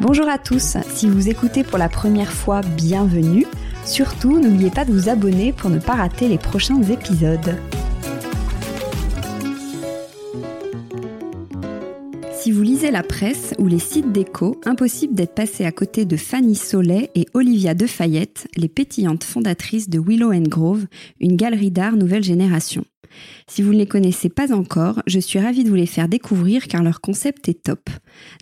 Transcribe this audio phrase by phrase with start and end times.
[0.00, 3.46] Bonjour à tous, si vous écoutez pour la première fois, bienvenue.
[3.84, 7.58] Surtout, n'oubliez pas de vous abonner pour ne pas rater les prochains épisodes.
[12.88, 17.26] La presse ou les sites d'écho, impossible d'être passé à côté de Fanny Solet et
[17.34, 20.86] Olivia Defayette, les pétillantes fondatrices de Willow Grove,
[21.20, 22.84] une galerie d'art nouvelle génération.
[23.46, 26.68] Si vous ne les connaissez pas encore, je suis ravie de vous les faire découvrir
[26.68, 27.90] car leur concept est top.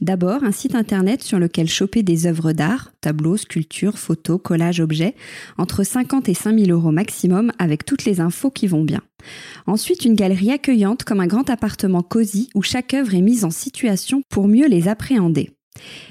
[0.03, 5.17] D'abord, un site internet sur lequel choper des œuvres d'art, tableaux, sculptures, photos, collages, objets,
[5.57, 9.03] entre 50 et 5000 euros maximum avec toutes les infos qui vont bien.
[9.67, 13.51] Ensuite, une galerie accueillante comme un grand appartement cosy où chaque œuvre est mise en
[13.51, 15.51] situation pour mieux les appréhender.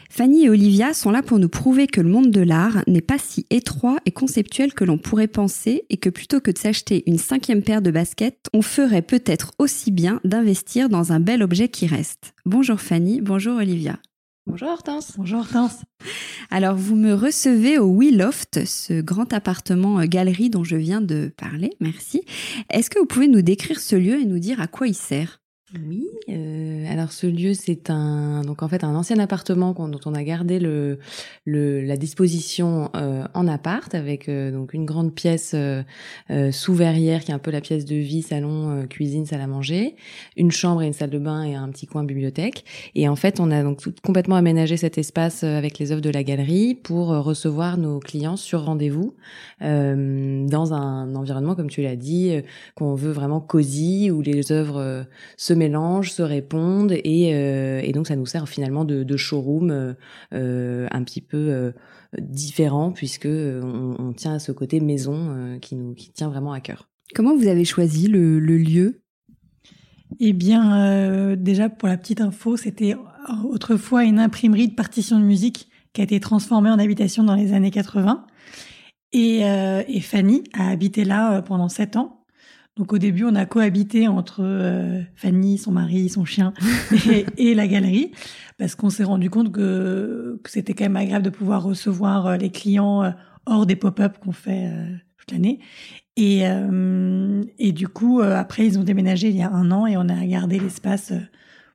[0.10, 3.18] Fanny et Olivia sont là pour nous prouver que le monde de l'art n'est pas
[3.18, 7.18] si étroit et conceptuel que l'on pourrait penser et que plutôt que de s'acheter une
[7.18, 11.88] cinquième paire de baskets, on ferait peut-être aussi bien d'investir dans un bel objet qui
[11.88, 12.34] reste.
[12.46, 14.00] Bonjour Fanny, bonjour Olivia.
[14.48, 15.12] Bonjour Hortense.
[15.18, 15.82] Bonjour Hortense.
[16.50, 21.02] Alors vous me recevez au We Loft, ce grand appartement euh, galerie dont je viens
[21.02, 22.22] de parler, merci.
[22.70, 25.42] Est-ce que vous pouvez nous décrire ce lieu et nous dire à quoi il sert?
[25.76, 30.14] Oui, euh, alors ce lieu c'est un donc en fait un ancien appartement dont on
[30.14, 30.98] a gardé le,
[31.44, 35.84] le la disposition euh, en appart avec euh, donc une grande pièce euh,
[36.30, 39.48] euh, sous verrière qui est un peu la pièce de vie salon cuisine salle à
[39.48, 39.98] manger,
[40.38, 42.64] une chambre et une salle de bain et un petit coin bibliothèque.
[42.96, 46.24] Et en fait on a donc complètement aménagé cet espace avec les œuvres de la
[46.24, 49.16] galerie pour recevoir nos clients sur rendez-vous
[49.60, 52.42] dans un environnement comme tu l'as dit
[52.76, 55.06] qu'on veut vraiment cosy où les œuvres
[55.36, 59.72] se mélangent, se répondent et, euh, et donc ça nous sert finalement de, de showroom
[59.72, 59.94] euh,
[60.34, 61.72] euh un petit peu euh,
[62.20, 66.60] différent puisque on, on, tient à ce côté maison qui nous qui tient vraiment à
[66.60, 66.90] cœur.
[67.14, 69.02] Comment vous avez choisi le, le lieu?
[70.20, 72.96] Eh bien, déjà pour la petite info, c'était
[73.44, 77.52] autrefois une imprimerie de partitions de musique qui a été transformée en habitation dans les
[77.52, 78.26] années 80.
[79.12, 82.17] Et, et Fanny a habité là pendant sept ans.
[82.78, 86.54] Donc au début, on a cohabité entre euh, Fanny, son mari, son chien
[87.38, 88.12] et, la galerie,
[88.58, 92.38] parce qu'on s'est rendu compte que, que c'était quand même agréable de pouvoir recevoir euh,
[92.38, 93.12] les clients euh,
[93.46, 94.70] hors des pop-up qu'on fait
[95.18, 95.60] toute l'année.
[96.18, 96.42] Et,
[97.60, 100.26] et du coup, après, ils ont déménagé il y a un an et on a
[100.26, 101.14] gardé l'espace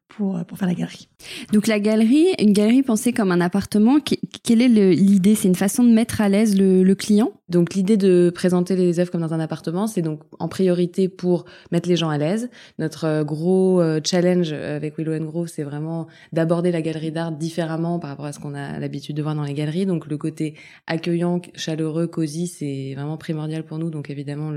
[0.08, 1.08] pour, pour faire la galerie.
[1.52, 3.98] Donc la galerie, une galerie pensée comme un appartement,
[4.42, 5.34] quelle est l'idée?
[5.34, 7.32] C'est une façon de mettre à l'aise le, le, client?
[7.52, 11.44] Donc l'idée de présenter les œuvres comme dans un appartement, c'est donc en priorité pour
[11.70, 12.48] mettre les gens à l'aise.
[12.78, 17.98] Notre euh, gros euh, challenge avec Willow Grove, c'est vraiment d'aborder la galerie d'art différemment
[17.98, 19.84] par rapport à ce qu'on a l'habitude de voir dans les galeries.
[19.84, 20.54] Donc le côté
[20.86, 23.90] accueillant, chaleureux, cosy, c'est vraiment primordial pour nous.
[23.90, 24.52] Donc évidemment,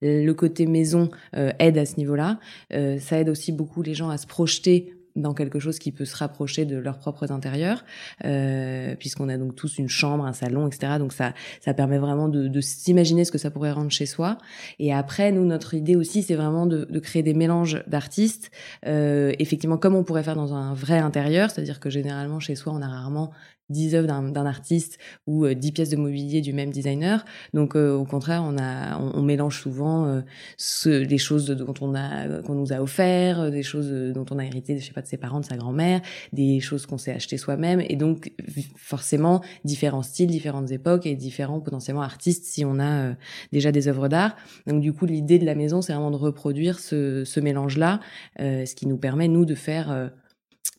[0.00, 2.40] le, côté maison euh, aide à ce niveau-là.
[2.70, 6.16] ça aide aussi beaucoup les gens à se projeter dans quelque chose qui peut se
[6.16, 7.84] rapprocher de leurs propres intérieurs,
[8.24, 10.94] euh, puisqu'on a donc tous une chambre, un salon, etc.
[10.98, 14.38] Donc ça, ça permet vraiment de, de s'imaginer ce que ça pourrait rendre chez soi.
[14.78, 18.50] Et après, nous, notre idée aussi, c'est vraiment de, de, créer des mélanges d'artistes,
[18.86, 22.72] euh, effectivement, comme on pourrait faire dans un vrai intérieur, c'est-à-dire que généralement chez soi,
[22.74, 23.32] on a rarement
[23.70, 27.24] 10 œuvres d'un artiste ou euh, 10 pièces de mobilier du même designer.
[27.54, 30.20] Donc euh, au contraire, on a on, on mélange souvent euh,
[30.56, 34.38] ce, les choses dont on a qu'on nous a offert, euh, des choses dont on
[34.38, 36.00] a hérité, je sais pas, de ses parents, de sa grand-mère,
[36.32, 38.32] des choses qu'on s'est achetées soi-même et donc
[38.76, 43.14] forcément différents styles, différentes époques et différents potentiellement artistes si on a euh,
[43.52, 44.36] déjà des œuvres d'art.
[44.66, 48.00] Donc du coup, l'idée de la maison, c'est vraiment de reproduire ce, ce mélange-là,
[48.40, 50.10] euh, ce qui nous permet nous de faire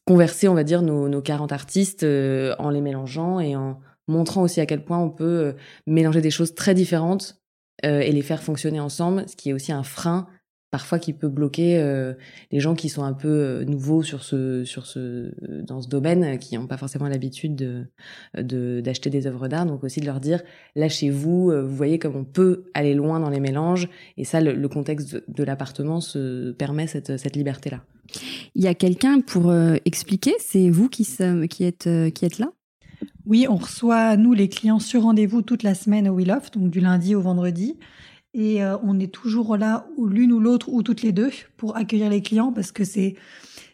[0.06, 4.42] converser, on va dire, nos, nos 40 artistes euh, en les mélangeant et en montrant
[4.42, 5.54] aussi à quel point on peut euh,
[5.88, 7.42] mélanger des choses très différentes
[7.86, 10.28] euh, et les faire fonctionner ensemble, ce qui est aussi un frein
[10.74, 12.14] parfois qui peut bloquer euh,
[12.52, 15.32] les gens qui sont un peu euh, nouveaux sur ce sur ce
[15.62, 17.86] dans ce domaine qui n'ont pas forcément l'habitude de
[18.36, 19.68] de d'acheter des œuvres d'art.
[19.68, 20.42] Donc aussi de leur dire
[20.76, 23.88] lâchez-vous euh, vous voyez comme on peut aller loin dans les mélanges.
[24.18, 27.84] Et ça le, le contexte de, de l'appartement se permet cette cette liberté là
[28.56, 30.34] il y a quelqu'un pour euh, expliquer?
[30.40, 31.08] C'est vous qui
[31.50, 32.52] qui êtes euh, qui êtes là?
[33.28, 36.80] Oui on reçoit nous les clients sur rendez-vous toute la semaine au Will donc du
[36.80, 37.78] lundi au vendredi
[38.34, 41.76] et euh, on est toujours là ou l'une ou l'autre ou toutes les deux pour
[41.78, 43.16] accueillir les clients parce que c'est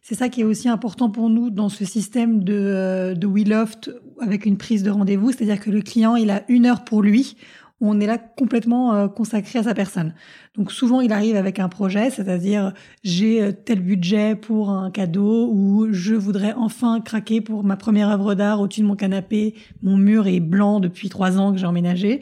[0.09, 3.91] c'est ça qui est aussi important pour nous dans ce système de euh, de WeLoft
[4.19, 7.38] avec une prise de rendez-vous, c'est-à-dire que le client il a une heure pour lui.
[7.81, 10.13] On est là complètement euh, consacré à sa personne.
[10.57, 12.73] Donc souvent il arrive avec un projet, c'est-à-dire
[13.03, 18.09] j'ai euh, tel budget pour un cadeau ou je voudrais enfin craquer pour ma première
[18.09, 19.53] œuvre d'art au-dessus de mon canapé.
[19.83, 22.21] Mon mur est blanc depuis trois ans que j'ai emménagé.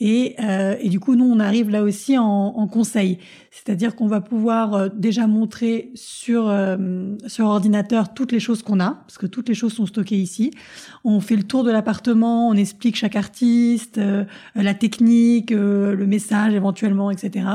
[0.00, 3.18] Et, euh, et, du coup, nous, on arrive là aussi en, en conseil.
[3.50, 8.80] C'est-à-dire qu'on va pouvoir euh, déjà montrer sur, euh, sur ordinateur toutes les choses qu'on
[8.80, 10.50] a, parce que toutes les choses sont stockées ici.
[11.04, 14.24] On fait le tour de l'appartement, on explique chaque artiste, euh,
[14.54, 17.46] la technique, euh, le message éventuellement, etc.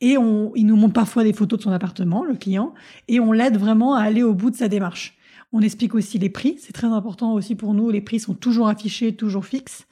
[0.00, 2.74] Et on, il nous montre parfois des photos de son appartement, le client,
[3.08, 5.16] et on l'aide vraiment à aller au bout de sa démarche.
[5.52, 7.90] On explique aussi les prix, c'est très important aussi pour nous.
[7.90, 9.86] Les prix sont toujours affichés, toujours fixes.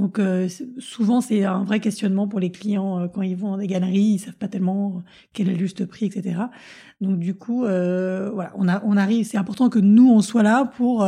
[0.00, 0.48] Donc euh,
[0.78, 4.14] souvent c'est un vrai questionnement pour les clients euh, quand ils vont dans des galeries,
[4.14, 5.00] ils savent pas tellement euh,
[5.34, 6.40] quel est le juste prix, etc.
[7.02, 9.26] Donc du coup, voilà, on, arrive.
[9.26, 11.06] C'est important que nous on soit là pour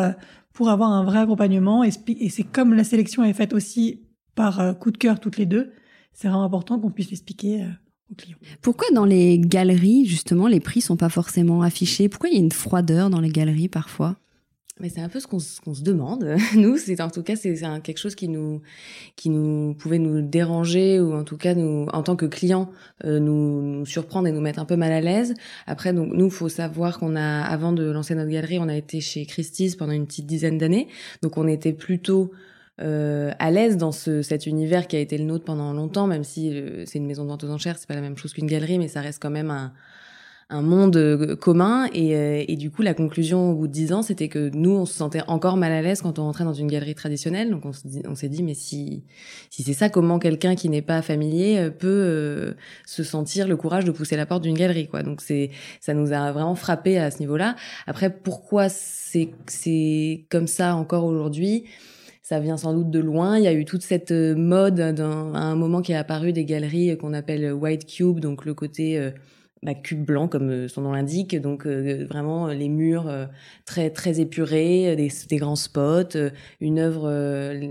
[0.52, 1.82] pour avoir un vrai accompagnement.
[1.84, 1.90] Et,
[2.28, 4.02] c'est comme la sélection est faite aussi
[4.34, 5.72] par coup de cœur toutes les deux,
[6.12, 7.66] c'est vraiment important qu'on puisse l'expliquer
[8.10, 8.36] aux clients.
[8.60, 12.10] Pourquoi dans les galeries justement les prix sont pas forcément affichés?
[12.10, 14.16] Pourquoi il y a une froideur dans les galeries parfois?
[14.80, 16.36] C'est un peu ce qu'on qu se demande.
[16.56, 18.62] Nous, c'est en tout cas c'est quelque chose qui nous
[19.16, 22.70] qui nous pouvait nous déranger ou en tout cas nous en tant que client
[23.04, 25.34] euh, nous, nous surprendre et nous mettre un peu mal à l'aise.
[25.66, 29.00] Après donc nous faut savoir qu'on a avant de lancer notre galerie, on a été
[29.00, 30.88] chez Christie's pendant une petite dizaine d'années.
[31.22, 32.32] Donc on était plutôt
[32.80, 36.24] euh, à l'aise dans ce, cet univers qui a été le nôtre pendant longtemps, même
[36.24, 38.46] si euh, c'est une maison de vente aux enchères, c'est pas la même chose qu'une
[38.46, 39.72] galerie, mais ça reste quand même un,
[40.52, 43.93] un monde euh, commun et, euh, et, du coup la conclusion au bout de dix
[43.93, 46.52] ans c'était que nous on se sentait encore mal à l'aise quand on rentrait dans
[46.52, 47.50] une galerie traditionnelle.
[47.50, 49.02] Donc on s'est dit, mais si
[49.50, 52.52] si c'est ça comment quelqu'un qui n'est pas familier euh, peut euh,
[52.87, 55.02] se sentir le courage de pousser la porte d'une galerie quoi.
[55.02, 55.50] Donc c'est
[55.81, 57.56] ça nous a vraiment frappé à ce niveau-là.
[57.87, 61.64] Après pourquoi c'est c'est comme ça encore aujourd'hui?
[62.22, 63.37] Ça vient sans doute de loin.
[63.37, 66.96] Il y a eu toute cette mode à un moment qui est apparu des galeries
[66.96, 69.10] qu'on appelle white cube, donc le côté euh,
[69.62, 73.26] bah, cube blanc comme euh, son nom l'indique, donc euh, vraiment les murs euh,
[73.64, 76.19] très très épurés, des, des grands spots,
[76.60, 77.08] une œuvre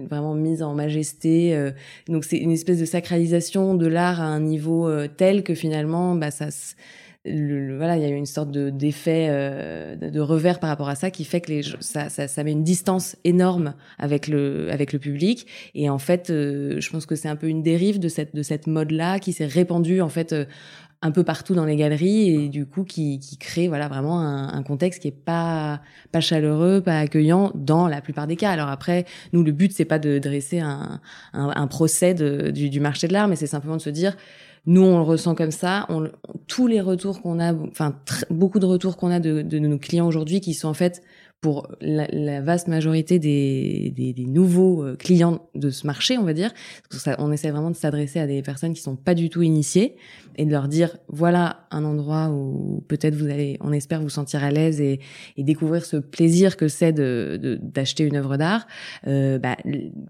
[0.10, 1.72] vraiment mise en majesté.
[2.08, 6.32] donc c'est une espèce de sacralisation de l'art à un niveau tel que finalement bah,
[6.32, 6.50] ça
[7.26, 10.70] le, le, voilà, il y a une sorte de d'effet euh, de, de, revers par
[10.70, 14.28] rapport à ça qui fait que les ça, ça, ça met une distance énorme avec
[14.28, 15.46] le avec le public
[15.76, 18.42] et en fait euh, je pense que c'est un peu une dérive de cette de
[18.42, 20.46] cette mode là qui s'est répandue en fait euh,
[21.02, 24.54] un peu partout dans les galeries et du coup qui, qui crée voilà vraiment un,
[24.54, 25.82] un, contexte qui est pas
[26.12, 28.52] pas chaleureux, pas accueillant dans la plupart des cas.
[28.52, 31.02] Alors après, nous le but c'est pas de dresser un,
[31.34, 34.16] un, un procès de, du, du marché de l'art, mais c'est simplement de se dire
[34.66, 35.86] nous, on le ressent comme ça.
[35.90, 36.10] On,
[36.48, 37.96] tous les retours qu'on a, enfin
[38.30, 41.02] beaucoup de retours qu'on a de, de, nos clients aujourd'hui, qui sont en fait
[41.42, 46.24] pour la, la vaste majorité des, des, des, nouveaux euh, clients de ce marché, on
[46.24, 46.54] va dire.
[47.18, 49.96] On essaie vraiment de s'adresser à des personnes qui sont pas du tout initiées
[50.38, 54.44] et de leur dire voilà un endroit où peut-être vous allez, on espère vous sentir
[54.44, 55.00] à l'aise et,
[55.38, 58.68] et découvrir ce plaisir que c'est de d'acheter une œuvre d'art.
[59.08, 59.58] Euh, bah,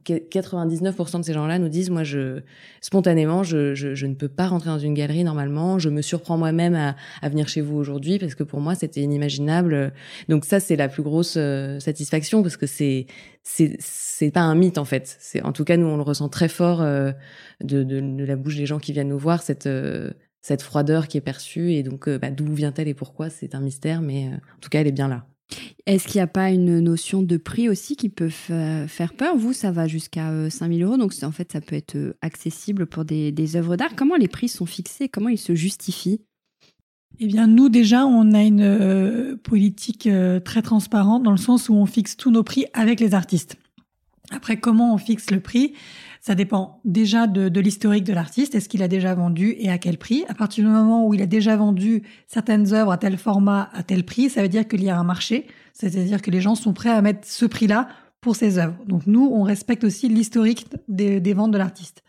[0.05, 2.41] 99% de ces gens-là nous disent moi je
[2.81, 6.37] spontanément je, je, je, ne peux pas rentrer dans une galerie normalement, je me surprends
[6.37, 9.93] moi-même à, à venir chez vous aujourd'hui parce que pour moi c'était inimaginable.
[10.29, 13.05] Donc ça c'est la plus grosse euh, satisfaction parce que c'est
[13.43, 15.17] c'est c'est pas un mythe en fait.
[15.19, 17.12] C'est en tout cas nous on le ressent très fort euh,
[17.63, 21.07] de, de, de, la bouche des gens qui viennent nous voir cette euh, cette froideur
[21.07, 24.27] qui est perçue et donc euh, bah, d'où vient-elle et pourquoi c'est un mystère mais
[24.27, 25.25] en tout cas elle est bien là.
[25.86, 29.36] Est-ce qu'il n'y a pas une notion de prix aussi qui peut faire peur?
[29.36, 33.33] Vous, ça va jusqu'à 5000 euros, donc en fait, ça peut être accessible pour des,
[33.33, 33.98] des œuvres d'art.
[33.98, 35.10] Comment les prix sont fixés?
[35.10, 36.21] Comment ils se justifient?
[37.20, 41.70] Eh bien, nous déjà, on a une euh, politique euh, très transparente dans le sens
[41.70, 43.58] où on fixe tous nos prix avec les artistes.
[44.32, 45.74] Après, comment on fixe le prix
[46.22, 48.56] Ça dépend déjà de, l'historique de l'artiste.
[48.56, 50.24] Est-ce qu'il a déjà vendu et à quel prix?
[50.30, 53.84] À partir du moment où il a déjà vendu certaines œuvres à tel format, à
[53.84, 55.48] tel prix, ça veut dire qu'il y a un marché.
[55.74, 57.89] C'est-à-dire que les gens sont prêts à mettre ce prix-là
[58.22, 58.77] pour ses œuvres.
[58.88, 62.03] Donc nous, on respecte aussi l'historique des ventes de l'artiste.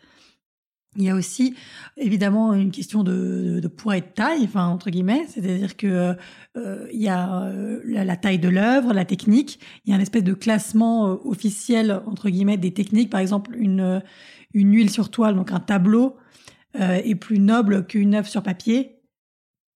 [0.96, 1.54] Il y a aussi
[1.96, 6.14] évidemment une question de, de, poids et de taille, enfin entre guillemets, c'est-à-dire que
[6.58, 9.58] euh, il y a euh, la, taille de l'œuvre, la technique.
[9.84, 13.08] Il y a un espèce de classement euh, officiel entre guillemets des techniques.
[13.08, 14.02] Par exemple, une
[14.52, 16.16] une huile sur toile, donc un tableau,
[16.74, 19.00] est plus noble qu'une œuvre sur papier,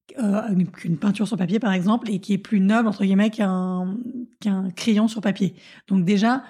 [0.08, 3.96] qu'une peinture sur papier par exemple, et qui est plus noble entre guillemets qu'un
[4.40, 5.54] qu'un crayon sur papier.
[5.88, 6.44] Donc déjà,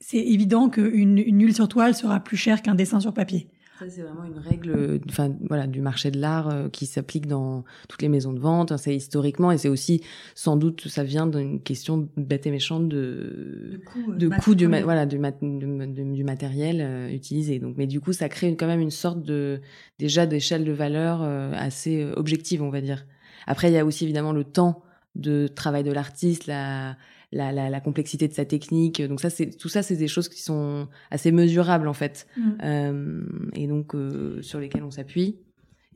[0.00, 3.48] c'est évident qu'une une huile sur toile sera plus chère qu'un dessin sur papier.
[3.78, 7.64] Ça, c'est vraiment une règle enfin, voilà, du marché de l'art euh, qui s'applique dans
[7.88, 8.76] toutes les maisons de vente.
[8.76, 10.02] c'est historiquement, et c'est aussi,
[10.34, 13.70] sans doute, ça vient d'une question bête et méchante de,
[14.16, 17.60] de coût, du, voilà, du, du, matériel euh, utilisé.
[17.60, 19.60] Donc, mais du coup, ça crée quand même une sorte de,
[20.00, 23.06] déjà d'échelle de valeur euh, assez objective, on va dire.
[23.46, 24.82] Après, il y a aussi évidemment le temps
[25.14, 26.96] de travail de l'artiste, la,
[27.32, 29.02] la, la, la, complexité de sa technique.
[29.02, 32.50] Donc ça, c'est tout ça, c'est des choses qui sont assez mesurables en fait, mm.
[32.62, 33.22] euh,
[33.54, 35.36] et donc euh, sur lesquelles on s'appuie.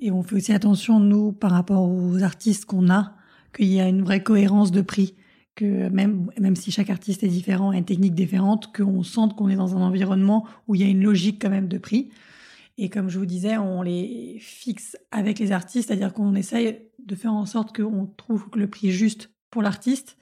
[0.00, 3.14] Et on fait aussi attention nous par rapport aux artistes qu'on a,
[3.54, 5.14] qu'il y a une vraie cohérence de prix,
[5.54, 9.48] que même même si chaque artiste est différent, a une technique différente, qu'on sente qu'on
[9.48, 12.10] est dans un environnement où il y a une logique quand même de prix.
[12.78, 17.14] Et comme je vous disais, on les fixe avec les artistes, c'est-à-dire qu'on essaye de
[17.14, 20.16] faire en sorte qu'on trouve le prix juste pour l'artiste,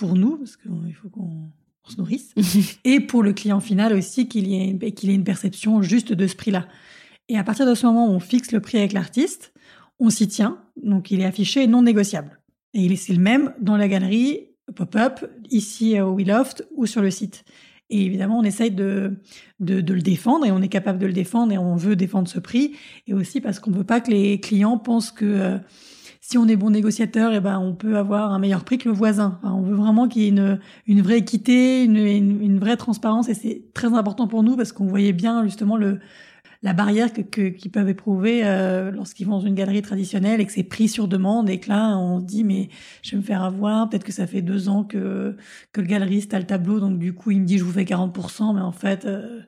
[0.00, 1.50] pour nous, parce qu'il faut qu'on
[1.84, 2.34] se nourrisse,
[2.84, 6.26] et pour le client final aussi, qu'il y ait, qu'il ait une perception juste de
[6.26, 6.66] ce prix-là.
[7.28, 9.52] Et à partir de ce moment où on fixe le prix avec l'artiste,
[9.98, 12.40] on s'y tient, donc il est affiché non négociable.
[12.72, 17.02] Et il est, c'est le même dans la galerie pop-up, ici au WeLoft ou sur
[17.02, 17.44] le site.
[17.90, 19.18] Et évidemment, on essaye de,
[19.58, 22.26] de, de, le défendre et on est capable de le défendre et on veut défendre
[22.28, 22.72] ce prix.
[23.06, 25.58] Et aussi parce qu'on veut pas que les clients pensent que euh,
[26.30, 28.94] si on est bon négociateur, eh ben on peut avoir un meilleur prix que le
[28.94, 29.40] voisin.
[29.42, 33.34] on veut vraiment qu'il y ait une, une vraie équité, une, une, vraie transparence, et
[33.34, 35.98] c'est très important pour nous parce qu'on voyait bien justement le
[36.62, 40.52] la barrière que qu'ils peuvent éprouver euh, lorsqu'ils vont dans une galerie traditionnelle et que
[40.52, 42.68] c'est pris sur demande et que là on se dit mais
[43.02, 45.36] je vais me faire avoir peut-être que ça fait deux ans que
[45.72, 47.84] que le galeriste a le tableau donc du coup il me dit je vous fais
[47.84, 49.40] 40% mais en fait euh,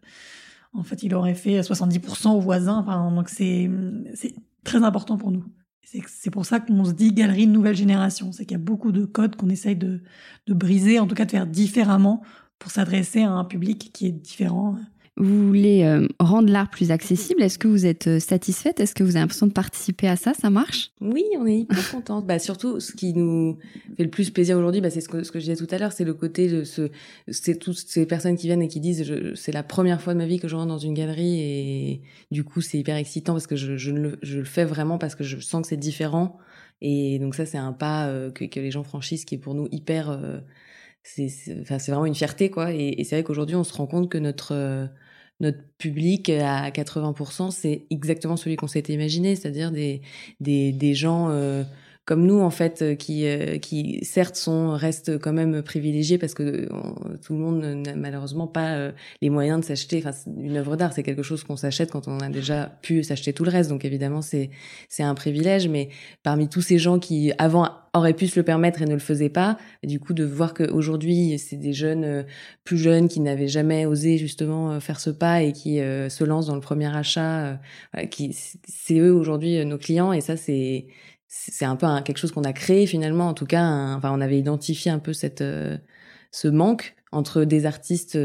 [0.72, 3.70] en fait il aurait fait 70% au voisin enfin donc c'est
[4.14, 4.34] c'est
[4.64, 5.44] très important pour nous
[5.84, 8.32] c'est pour ça qu'on se dit galerie de nouvelle génération.
[8.32, 10.00] C'est qu'il y a beaucoup de codes qu'on essaye de,
[10.46, 12.22] de briser, en tout cas de faire différemment
[12.58, 14.76] pour s'adresser à un public qui est différent
[15.18, 17.42] vous voulez euh, rendre l'art plus accessible.
[17.42, 18.80] Est-ce que vous êtes euh, satisfaite?
[18.80, 20.32] Est-ce que vous avez l'impression de participer à ça?
[20.32, 20.90] Ça marche?
[21.02, 22.26] Oui, on est hyper contente.
[22.26, 23.58] bah, surtout, ce qui nous
[23.96, 26.04] fait le plus plaisir aujourd'hui, bah, c'est ce que, je disais tout à l'heure, c'est
[26.04, 26.90] le côté de ce,
[27.28, 30.26] c'est toutes ces personnes qui viennent et qui disent, c'est la première fois de ma
[30.26, 33.56] vie que je rentre dans une galerie et du coup, c'est hyper excitant parce que
[33.56, 36.38] je, le, fais vraiment parce que je sens que c'est différent.
[36.80, 39.68] Et donc ça, c'est un pas euh, que, les gens franchissent qui est pour nous
[39.70, 40.18] hyper
[41.02, 41.28] c'est
[41.60, 42.72] enfin vraiment une fierté quoi.
[42.72, 44.88] Et, et c'est vrai qu'aujourd'hui on se rend compte que notre
[45.42, 50.00] notre public à 80%, c'est exactement celui qu'on s'était imaginé, c'est-à-dire des,
[50.40, 51.64] des, des gens euh,
[52.04, 56.34] comme nous en fait euh, qui euh, qui certes sont restent quand même privilégiés parce
[56.34, 56.68] que
[57.24, 60.02] tout le monde n'a malheureusement pas euh, les moyens de s'acheter.
[60.04, 63.32] Enfin une œuvre d'art c'est quelque chose qu'on s'achète quand on a déjà pu s'acheter
[63.32, 63.70] tout le reste.
[63.70, 64.50] Donc évidemment c'est
[64.88, 65.68] c'est un privilège.
[65.68, 65.90] Mais
[66.24, 69.28] parmi tous ces gens qui avant auraient pu se le permettre et ne le faisaient
[69.28, 72.24] pas du coup de voir qu'aujourd'hui c'est des jeunes
[72.64, 76.54] plus jeunes qui n'avaient jamais osé justement faire ce pas et qui se lancent dans
[76.54, 77.60] le premier achat
[78.10, 80.12] qui c'est eux aujourd'hui nos clients.
[80.12, 80.86] Et ça c'est
[81.34, 83.28] c'est un peu quelque chose qu'on a créé finalement.
[83.28, 83.64] En tout cas,
[83.96, 85.78] enfin, on avait identifié un peu cette euh,
[86.30, 88.18] ce manque entre des artistes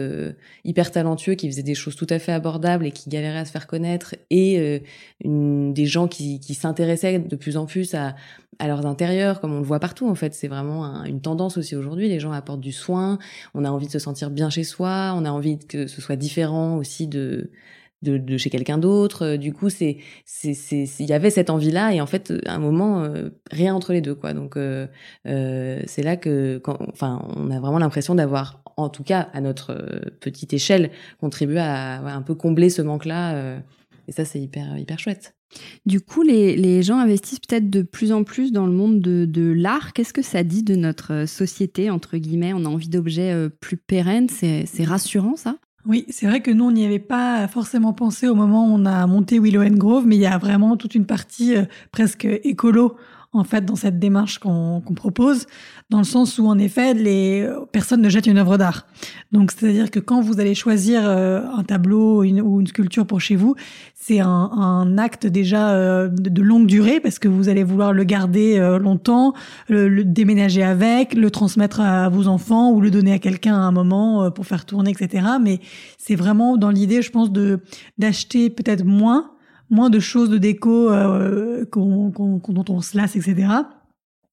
[0.64, 3.52] hyper talentueux qui faisaient des choses tout à fait abordables et qui galéraient à se
[3.52, 4.82] faire connaître et
[5.26, 8.16] une, des gens qui, qui s'intéressaient de plus en plus à,
[8.60, 10.34] à leurs intérieurs, comme on le voit partout en fait.
[10.34, 12.10] C'est vraiment une tendance aussi aujourd'hui.
[12.10, 13.20] Les gens apportent du soin,
[13.54, 16.16] on a envie de se sentir bien chez soi, on a envie que ce soit
[16.16, 17.52] différent aussi de
[18.02, 19.26] de, de chez quelqu'un d'autre.
[19.26, 22.34] Euh, du coup, c'est c'est c'est il y avait cette envie là et en fait
[22.46, 24.34] à un moment euh, rien entre les deux quoi.
[24.34, 24.88] Donc euh,
[25.26, 29.42] euh c'est là que quand, enfin on a vraiment l'impression d'avoir en tout cas à
[29.42, 29.74] notre
[30.20, 33.58] petite échelle contribué à, à un peu combler ce manque là
[34.08, 35.34] et ça c'est hyper hyper chouette.
[35.86, 39.26] Du coup, les, les gens investissent peut-être de plus en plus dans le monde de,
[39.26, 39.94] de l'art.
[39.94, 42.52] Qu'est-ce que ça dit de notre société, entre guillemets?
[42.54, 45.58] On a envie d'objets plus pérennes, c'est rassurant ça?
[45.88, 48.86] Oui, c'est vrai que nous, on n'y avait pas forcément pensé au moment où on
[48.86, 52.26] a monté Willow and Grove, mais il y a vraiment toute une partie euh, presque
[52.44, 52.98] écolo
[53.38, 55.46] en fait dans cette démarche qu'on propose,
[55.90, 58.86] dans le sens où en effet les personnes ne jettent une œuvre d'art.
[59.32, 63.36] Donc c'est-à-dire que quand vous allez choisir euh, un tableau ou une sculpture pour chez
[63.36, 63.56] vous,
[63.96, 68.04] c'est un, un, acte déjà euh, de, longue durée parce que vous allez vouloir le
[68.04, 69.34] garder euh, longtemps,
[69.70, 73.72] le, déménager avec, le transmettre à vos enfants ou le donner à quelqu'un à un
[73.72, 75.26] moment pour faire tourner, etc.
[75.42, 75.60] Mais
[75.98, 77.60] c'est vraiment dans l'idée, je pense, de
[77.98, 79.32] d'acheter peut-être moins
[79.70, 83.48] moins de choses de déco euh, qu'on, dont on se lasse, etc.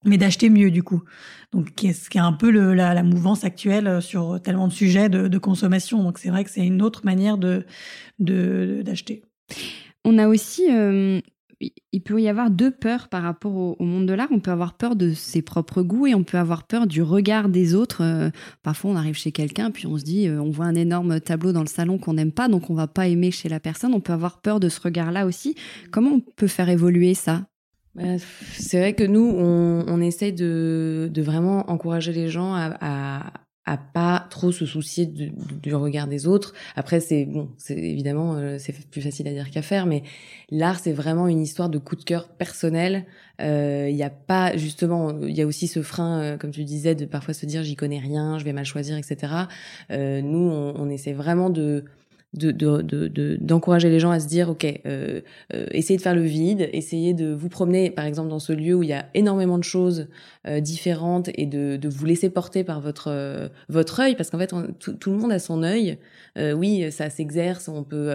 [0.04, 1.02] Mais d'acheter mieux du coup.
[1.52, 5.08] Donc, ce qui est un peu le, la, mouvance actuelle euh, sur tellement de sujets
[5.08, 6.02] de, consommation.
[6.02, 7.64] Donc, c'est vrai que c'est une autre manière de
[8.18, 9.22] d'acheter.
[10.04, 11.20] On a aussi euh,
[11.60, 14.28] il peut y avoir deux peurs par rapport au, monde de l'art.
[14.30, 17.48] On peut avoir peur de ses propres goûts et on peut avoir peur du regard
[17.48, 18.02] des autres.
[18.02, 18.30] Euh,
[18.62, 21.52] parfois, on arrive chez quelqu'un, puis on se dit, euh, on voit un énorme tableau
[21.52, 23.94] dans le salon qu'on n'aime pas, donc on va pas aimer chez la personne.
[23.94, 25.54] On peut avoir peur de ce regard-là aussi.
[25.90, 27.46] Comment on peut faire évoluer ça?
[27.94, 28.18] Bah,
[28.54, 33.22] c'est vrai que nous, on, on essaye de, vraiment encourager les gens à,
[33.66, 36.52] à pas trop se soucier du, regard des autres.
[36.76, 40.02] Après, c'est bon, c'est évidemment euh, c'est plus facile à dire qu'à faire, mais
[40.50, 43.06] l'art c'est vraiment une histoire de coup de cœur personnel.
[43.40, 46.64] Euh, il n'y a pas justement, il y a aussi ce frein, euh, comme tu
[46.64, 49.32] disais, de parfois se dire j'y connais rien, je vais mal choisir, etc.
[49.90, 51.84] nous, on, on essaie vraiment de
[52.34, 55.20] d'encourager de, de, les gens à se dire ok euh,
[55.52, 58.74] euh, essayez de faire le vide essayez de vous promener par exemple dans ce lieu
[58.74, 60.08] où il y a énormément de choses
[60.46, 64.14] euh, différentes et de, de vous laisser porter par votre euh, votre œil.
[64.14, 65.96] Parce qu'en fait tout, le monde a son œil.
[66.36, 68.12] Euh, oui ça s'exerce on peut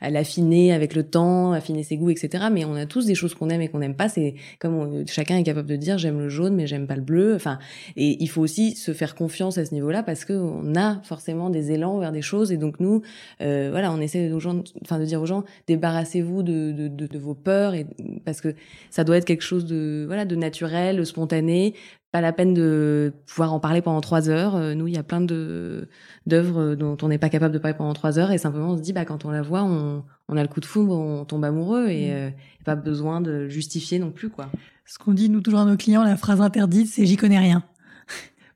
[0.00, 3.50] l'affiner avec le temps affiner ses goûts etc mais on a tous des choses qu'on
[3.50, 4.08] aime et qu'on n'aime pas.
[4.08, 7.34] C'est comme chacun est capable de dire j'aime le jaune mais j'aime pas le bleu.
[7.34, 7.58] Enfin
[7.96, 11.02] et il faut aussi se faire confiance à ce niveau là parce que on a
[11.02, 12.52] forcément des élans vers des choses.
[12.52, 13.02] Et donc nous
[13.42, 17.06] euh, voilà, on essaie aux gens, enfin de dire aux gens, débarrassez-vous de, de, de,
[17.06, 17.86] de, vos peurs et
[18.24, 18.54] parce que
[18.90, 21.74] ça doit être quelque chose de voilà de naturel, spontané.
[22.12, 24.56] Pas la peine de pouvoir en parler pendant trois heures.
[24.56, 25.88] Euh, nous, il y a plein de
[26.26, 28.82] d'œuvres dont on n'est pas capable de parler pendant trois heures et simplement on se
[28.82, 31.44] dit bah quand on la voit, on, on a le coup de foudre, on tombe
[31.44, 32.14] amoureux et mmh.
[32.14, 32.30] euh,
[32.64, 34.50] pas besoin de justifier non plus quoi.
[34.86, 37.64] Ce qu'on dit nous toujours à nos clients, la phrase interdite, c'est j'y connais rien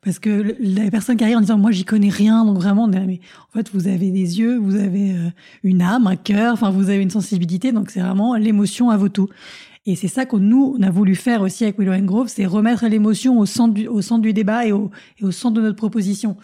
[0.03, 3.21] parce que la personne qui arrive en disant moi j'y connais rien donc vraiment mais
[3.49, 5.31] en fait vous avez des yeux vous avez euh,
[5.63, 9.09] une âme un cœur enfin vous avez une sensibilité donc c'est vraiment l'émotion à vos
[9.09, 9.29] tout
[9.87, 12.87] et c'est ça que nous on a voulu faire aussi avec Willow Grove c'est remettre
[12.87, 15.77] l'émotion au centre du au centre du débat et au et au centre de notre
[15.77, 16.37] proposition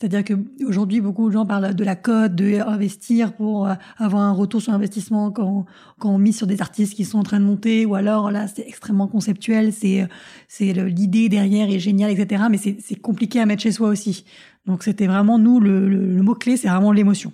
[0.00, 4.22] c'est-à-dire que aujourd'hui, beaucoup de gens parlent de la cote, de investir pour euh, avoir
[4.22, 5.66] un retour sur investissement quand,
[5.98, 8.48] quand on mise sur des artistes qui sont en train de monter, ou alors là,
[8.48, 10.08] c'est extrêmement conceptuel, c'est
[10.48, 12.44] c'est l'idée derrière est géniale, etc.
[12.50, 14.24] Mais c'est compliqué à mettre chez soi aussi.
[14.66, 17.32] Donc c'était vraiment nous le, le, mot clé, c'est vraiment l'émotion.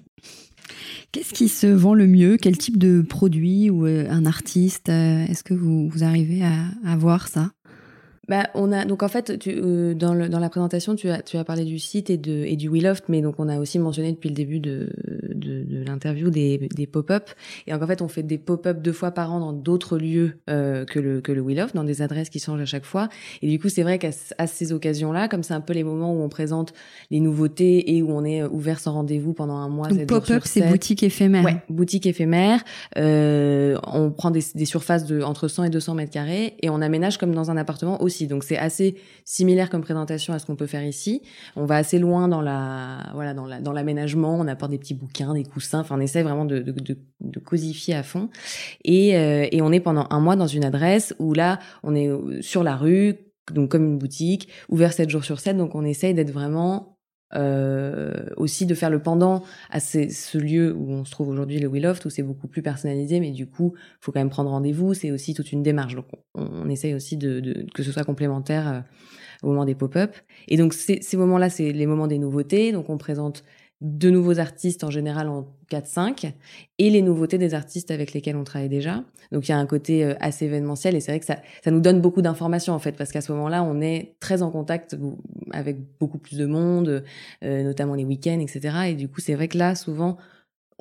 [1.13, 2.37] Qu'est-ce qui se vend le mieux?
[2.37, 4.89] Quel type de produit ou euh, un artiste?
[4.89, 7.51] Euh, Est-ce que vous, vous arrivez à, à voir ça?
[8.29, 11.23] Bah, on a donc en fait tu, euh, dans, le, dans la présentation tu as
[11.23, 13.79] tu as parlé du site et de et du Loft mais donc on a aussi
[13.79, 14.91] mentionné depuis le début de
[15.29, 17.31] de, de l'interview des, des pop-up
[17.67, 20.39] et donc en fait on fait des pop-up deux fois par an dans d'autres lieux
[20.51, 23.09] euh, que le que le Loft dans des adresses qui changent à chaque fois.
[23.41, 25.85] Et du coup c'est vrai qu'à à ces occasions là comme c'est un peu les
[25.85, 26.75] moments où on présente
[27.11, 30.69] les nouveautés et où on est ouvert sans rendez-vous pendant un mois donc pop-up c'est
[30.69, 31.45] boutique éphémère.
[31.45, 32.65] Ouais boutique éphémère.
[32.97, 36.81] Euh, on prend des, des surfaces de entre 100 et 200 mètres carrés et on
[36.81, 40.57] aménage comme dans un appartement aussi donc c'est assez similaire comme présentation à ce qu'on
[40.57, 41.23] peut faire ici.
[41.57, 44.35] On va assez loin dans la voilà dans la dans l'aménagement.
[44.35, 45.81] On apporte des petits bouquins, des coussins.
[45.81, 48.31] Enfin, on essaie vraiment de cosifier à fond.
[48.85, 52.11] Et euh, et on est pendant un mois dans une adresse où là on est
[52.41, 53.17] sur la rue
[53.53, 56.96] donc comme une boutique, ouvert 7 jours sur 7, donc on essaye d'être vraiment
[57.35, 61.69] euh, aussi de faire le pendant à ce lieu où on se trouve aujourd'hui, le
[61.79, 64.95] Loft où c'est beaucoup plus personnalisé, mais du coup, faut quand même prendre rendez-vous.
[64.95, 65.95] C'est aussi toute une démarche.
[65.95, 68.85] Donc, on, essaye aussi de, de, que ce soit complémentaire
[69.43, 70.15] au moment des pop-up.
[70.49, 72.73] Et donc ces moments-là, c'est les moments des nouveautés.
[72.73, 73.45] Donc on présente
[73.83, 76.33] de nouveaux artistes en général en 4-5
[76.79, 79.05] et les nouveautés des artistes avec lesquels on travaille déjà.
[79.33, 81.71] Donc il y a un côté euh, assez événementiel et c'est vrai que ça, ça
[81.71, 84.97] nous donne beaucoup d'informations en fait parce qu'à ce moment-là on est très en contact
[85.51, 87.05] avec beaucoup plus de monde,
[87.45, 88.77] euh, notamment les week-ends, etc.
[88.89, 90.17] Et du coup c'est vrai que là souvent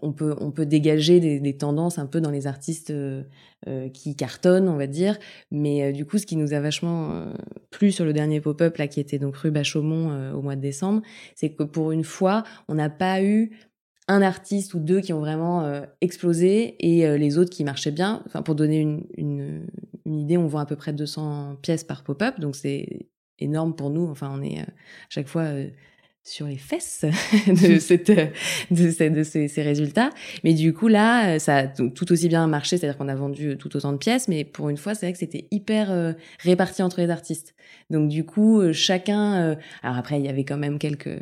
[0.02, 3.24] on peut, on peut dégager des, des, tendances un peu dans les artistes euh,
[3.68, 5.18] euh qui cartonnent, on va dire.
[5.52, 7.34] Mais euh, du coup, ce qui nous a vachement euh,
[7.72, 11.02] plu sur le dernier pop-up, là, qui était donc rue Bachaumont au mois de décembre,
[11.36, 13.52] c'est que pour une fois, on n'a pas eu
[14.08, 18.22] un artiste ou deux qui ont vraiment explosé et les autres qui marchaient bien.
[18.28, 19.66] Enfin, pour donner une, une,
[20.06, 23.08] une, idée, on vend à peu près 200 pièces par pop-up, donc c'est
[23.40, 24.06] énorme pour nous.
[24.08, 24.68] Enfin, on est à
[25.10, 25.48] chaque fois
[26.26, 27.06] sur les fesses
[27.48, 30.10] de, cette, de, de ces, ces, résultats.
[30.44, 33.76] Mais du coup, là, ça a tout aussi bien marché, c'est-à-dire qu'on a vendu tout
[33.78, 37.00] autant de pièces, mais pour une fois, c'est vrai que c'était hyper euh, réparti entre
[37.00, 37.54] les artistes.
[37.92, 39.36] Donc du coup, euh, chacun...
[39.36, 41.20] Euh, alors après, il y avait quand même quelques...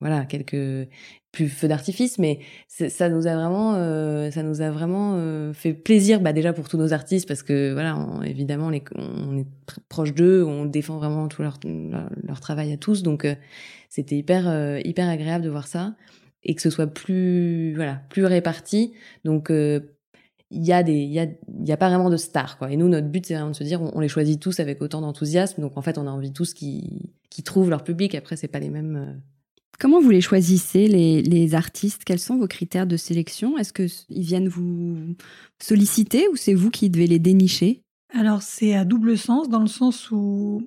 [0.00, 0.88] Voilà, quelques
[1.30, 3.74] plus feux d'artifice, mais ça nous a vraiment,
[4.32, 7.96] ça nous a vraiment fait plaisir, bah déjà pour tous nos artistes parce que voilà,
[8.24, 9.46] évidemment, les, on est
[9.88, 13.24] proche d'eux, on défend vraiment tout leur, leur, leur travail à tous, donc
[13.92, 15.94] c'était hyper euh, hyper agréable de voir ça
[16.44, 18.94] et que ce soit plus voilà plus réparti.
[19.26, 19.80] Donc euh,
[20.50, 22.72] il y a des il y a il y a pas vraiment de stars quoi.
[22.72, 25.02] Et nous notre but c'est vraiment de se dire on, les choisit tous avec autant
[25.02, 25.60] d'enthousiasme.
[25.60, 28.14] Donc en fait on a envie tous qui qui trouvent leur public.
[28.14, 28.96] Après c'est pas les mêmes.
[28.96, 29.18] Euh.
[29.78, 32.04] Comment vous les choisissez, les, les artistes?
[32.06, 33.58] Quels sont vos critères de sélection?
[33.58, 35.16] Est-ce qu'ils viennent vous
[35.62, 37.82] solliciter ou c'est vous qui devez les dénicher?
[38.14, 40.62] Alors, c'est à double sens, dans le sens où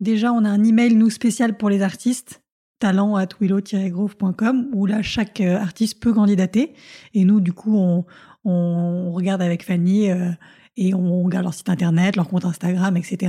[0.00, 2.40] déjà, on a un email, nous, spécial pour les artistes
[2.80, 6.74] talent at willow-grove.com où là chaque euh, artiste peut candidater.
[7.14, 8.04] Et nous du coup on,
[8.44, 10.30] on regarde avec Fanny euh,
[10.76, 13.28] et on regarde leur site internet, leur compte Instagram, etc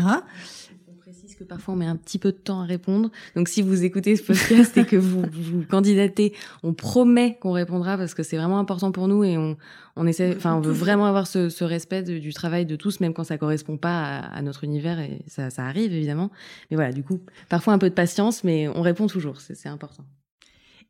[1.44, 3.10] parfois on met un petit peu de temps à répondre.
[3.36, 7.98] Donc si vous écoutez ce podcast et que vous, vous candidatez, on promet qu'on répondra
[7.98, 9.58] parce que c'est vraiment important pour nous et on,
[9.96, 13.14] on essaie, enfin on veut vraiment avoir ce, ce respect du travail de tous, même
[13.14, 16.32] quand ça correspond pas à, à notre univers et ça, ça arrive évidemment.
[16.70, 20.04] Mais voilà, du coup, parfois un peu de patience, mais on répond toujours, c'est important.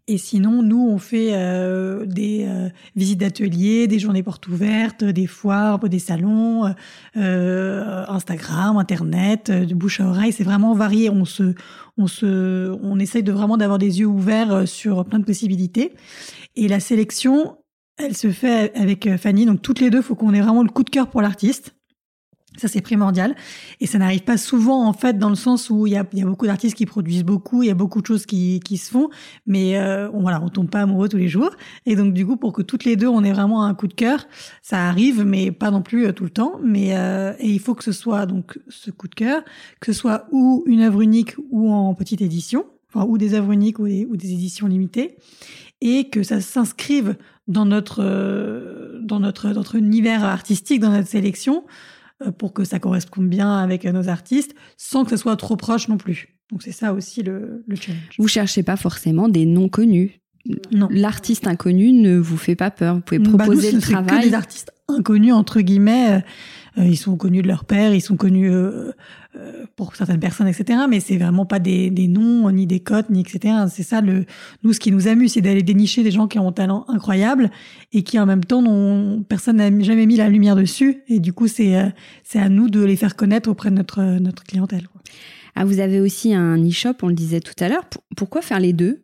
[0.07, 5.27] Et sinon, nous, on fait euh, des euh, visites d'ateliers, des journées portes ouvertes, des
[5.27, 6.73] foires, des salons,
[7.17, 10.33] euh, Instagram, Internet, de bouche à oreille.
[10.33, 11.09] C'est vraiment varié.
[11.09, 11.53] On se,
[11.97, 15.93] on se, on essaye de vraiment d'avoir des yeux ouverts sur plein de possibilités.
[16.55, 17.57] Et la sélection,
[17.97, 19.45] elle se fait avec Fanny.
[19.45, 21.75] Donc toutes les deux, faut qu'on ait vraiment le coup de cœur pour l'artiste.
[22.57, 23.35] Ça, c'est primordial.
[23.79, 26.45] Et ça n'arrive pas souvent, en fait, dans le sens où il y a, beaucoup
[26.45, 29.09] d'artistes qui produisent beaucoup, il y a beaucoup de choses qui, se font,
[29.45, 31.51] mais euh, voilà, on tombe pas amoureux tous les jours.
[31.85, 33.93] Et donc, du coup, pour que toutes les deux, on ait vraiment un coup de
[33.93, 34.27] cœur,
[34.61, 36.59] ça arrive, mais pas non plus euh, tout le temps.
[36.61, 39.43] Mais euh, et il faut que ce soit donc ce coup de cœur,
[39.79, 43.53] que ce soit ou une œuvre unique ou en petite édition, enfin, ou des œuvres
[43.53, 45.15] uniques ou des, ou des éditions limitées,
[45.79, 47.15] et que ça s'inscrive
[47.47, 51.63] dans notre euh, dans notre notre univers artistique, dans notre sélection
[52.37, 55.97] pour que ça corresponde bien avec nos artistes, sans que ce soit trop proche non
[55.97, 56.37] plus.
[56.51, 58.15] Donc c'est ça aussi le, le challenge.
[58.17, 60.19] Vous cherchez pas forcément des noms connus.
[60.71, 60.87] Non.
[60.91, 62.95] L'artiste inconnu ne vous fait pas peur.
[62.95, 64.21] Vous pouvez proposer bah le travail.
[64.21, 66.13] Que des artistes inconnus entre guillemets.
[66.13, 66.19] Euh,
[66.77, 68.91] euh, ils sont connus de leur père, ils sont connus euh, euh,
[69.75, 70.79] pour certaines personnes, etc.
[70.89, 73.53] Mais c'est vraiment pas des, des, noms, ni des cotes, ni etc.
[73.69, 74.25] C'est ça le
[74.63, 77.49] nous ce qui nous amuse, c'est d'aller dénicher des gens qui ont un talent incroyable
[77.93, 81.03] et qui en même temps n'ont personne n'a jamais mis la lumière dessus.
[81.07, 84.43] Et du coup, c'est c'est à nous de les faire connaître auprès de notre notre
[84.43, 84.87] clientèle.
[85.55, 87.83] Ah, vous avez aussi un e-shop, on le disait tout à l'heure.
[88.15, 89.03] Pourquoi faire les deux?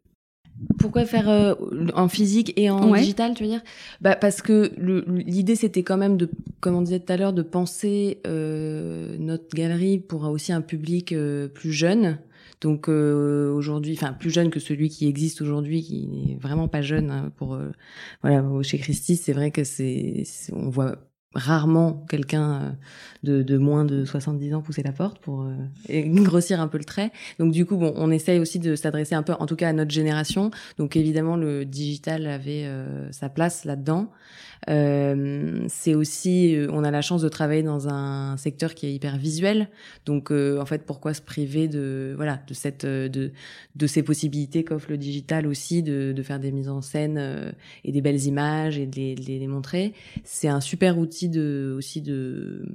[0.80, 1.54] Pourquoi faire euh,
[1.96, 3.62] en physique et en digital, tu veux dire?
[4.02, 7.42] Bah parce que l'idée c'était quand même de, comme on disait tout à l'heure, de
[7.44, 12.20] penser euh, notre galerie pour aussi un public euh, plus jeune.
[12.60, 16.82] Donc euh, aujourd'hui, enfin plus jeune que celui qui existe aujourd'hui, qui n'est vraiment pas
[16.82, 17.70] jeune hein, pour euh,
[18.24, 20.98] voilà chez Christie, c'est vrai que c'est on voit
[21.38, 22.72] rarement quelqu'un euh,
[23.24, 25.54] de, de, moins de 70 ans pousser la porte pour euh,
[26.24, 27.12] grossir un peu le trait.
[27.40, 29.74] Donc du coup, bon, on essaye aussi de s'adresser un peu, en tout cas à
[29.74, 30.52] notre génération.
[30.78, 34.12] Donc évidemment, le digital avait euh, sa place là-dedans.
[34.70, 38.94] Euh, c'est aussi, euh, on a la chance de travailler dans un secteur qui est
[38.94, 39.70] hyper visuel.
[40.06, 43.32] Donc, euh, en fait, pourquoi se priver de, voilà, de cette, de,
[43.76, 47.92] de ces possibilités qu'offre le digital aussi, de, de faire des mises en scène et
[47.92, 49.94] des belles images et de les, de les montrer.
[50.24, 52.66] C'est un super outil de, aussi de,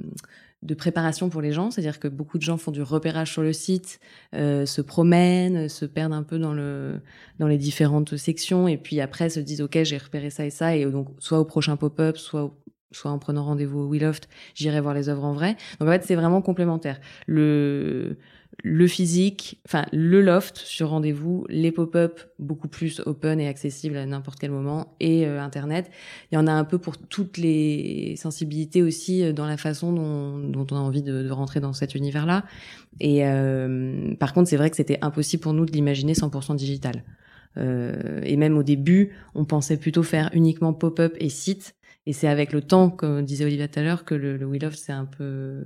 [0.63, 3.53] de préparation pour les gens, c'est-à-dire que beaucoup de gens font du repérage sur le
[3.53, 3.99] site,
[4.35, 7.01] euh, se promènent, se perdent un peu dans le
[7.39, 10.77] dans les différentes sections et puis après se disent ok j'ai repéré ça et ça
[10.77, 12.55] et donc soit au prochain pop-up, soit
[12.93, 15.57] soit en prenant rendez-vous au Willoft, j'irai voir les œuvres en vrai.
[15.81, 17.01] Donc en fait, c'est vraiment complémentaire.
[17.27, 18.19] Le
[18.63, 24.07] le physique, enfin le loft sur rendez-vous, les pop-up beaucoup plus open et accessibles à
[24.07, 25.91] n'importe quel moment, et euh, Internet.
[26.31, 29.93] Il y en a un peu pour toutes les sensibilités aussi euh, dans la façon
[29.93, 32.45] dont, on a envie de, rentrer dans cet univers-là.
[33.01, 37.05] Et euh, par contre, c'est vrai que c'était impossible pour nous de l'imaginer 100% digital.
[37.57, 41.75] et même au début, on pensait plutôt faire uniquement pop-up et site.
[42.07, 44.61] Et c'est avec le temps, comme disait Olivia tout à l'heure, que le, le We
[44.75, 45.65] s'est un peu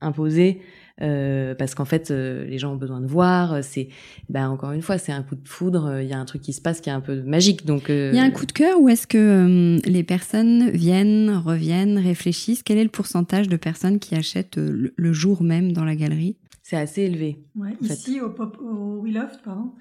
[0.00, 0.60] imposé
[1.00, 3.88] euh, parce qu'en fait euh, les gens ont besoin de voir c'est
[4.28, 6.52] ben encore une fois c'est un coup de foudre il y a un truc qui
[6.52, 8.52] se passe qui est un peu magique donc euh, il y a un coup de
[8.52, 12.62] cœur ou est-ce que les personnes viennent reviennent réfléchissent?
[12.62, 16.36] Quel est le pourcentage de personnes qui achètent le, jour même dans la galerie?
[16.62, 19.72] C'est assez élevé ouais, ici au, pop, au We Loft pardon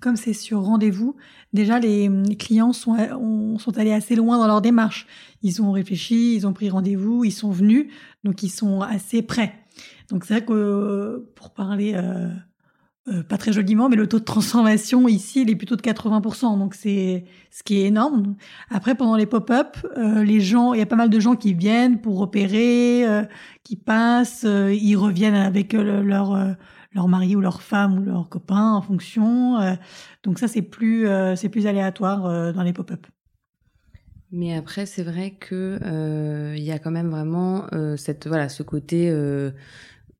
[0.00, 1.16] comme c'est sur rendez-vous,
[1.52, 5.06] déjà les, clients sont, sont allés assez loin dans leur démarche.
[5.42, 7.86] Ils ont réfléchi, ils ont pris rendez-vous, ils sont venus,
[8.22, 9.54] donc ils sont assez prêts.
[10.10, 12.28] Donc c'est vrai que pour parler euh,
[13.08, 16.58] euh, pas très joliment, mais le taux de transformation ici, il est plutôt de 80%.
[16.58, 18.36] Donc c'est ce qui est énorme.
[18.70, 21.54] Après, pendant les pop-up, euh, les gens, il y a pas mal de gens qui
[21.54, 23.04] viennent pour opérer,
[23.64, 26.56] qui passent, ils reviennent avec leur
[26.92, 29.58] leur mari ou leur femme ou leur copain en fonction.
[30.24, 33.06] donc ça c'est plus c'est plus aléatoire dans les pop-up.
[34.30, 35.78] Mais après, c'est vrai que
[36.56, 39.10] il y a quand même vraiment cette voilà ce côté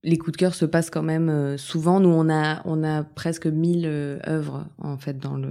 [0.05, 1.99] les coups de cœur se passent quand même euh, souvent.
[1.99, 5.49] Nous, on a, on a presque 1000 euh, œuvres en fait dans le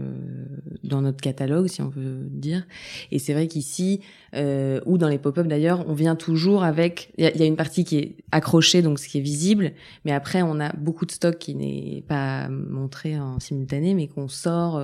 [0.83, 2.65] dans notre catalogue, si on veut dire.
[3.11, 3.99] Et c'est vrai qu'ici,
[4.35, 7.11] euh, ou dans les pop-up d'ailleurs, on vient toujours avec.
[7.17, 9.73] Il y, a une partie qui est accrochée, donc ce qui est visible.
[10.05, 14.29] Mais après, on a beaucoup de stock qui n'est pas montré en simultané, mais qu'on
[14.29, 14.81] sort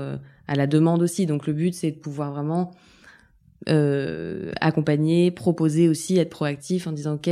[0.47, 1.25] à la demande aussi.
[1.25, 2.71] Donc le but, c'est de pouvoir vraiment
[3.69, 7.29] euh, accompagner, proposer aussi, être proactif en disant ok,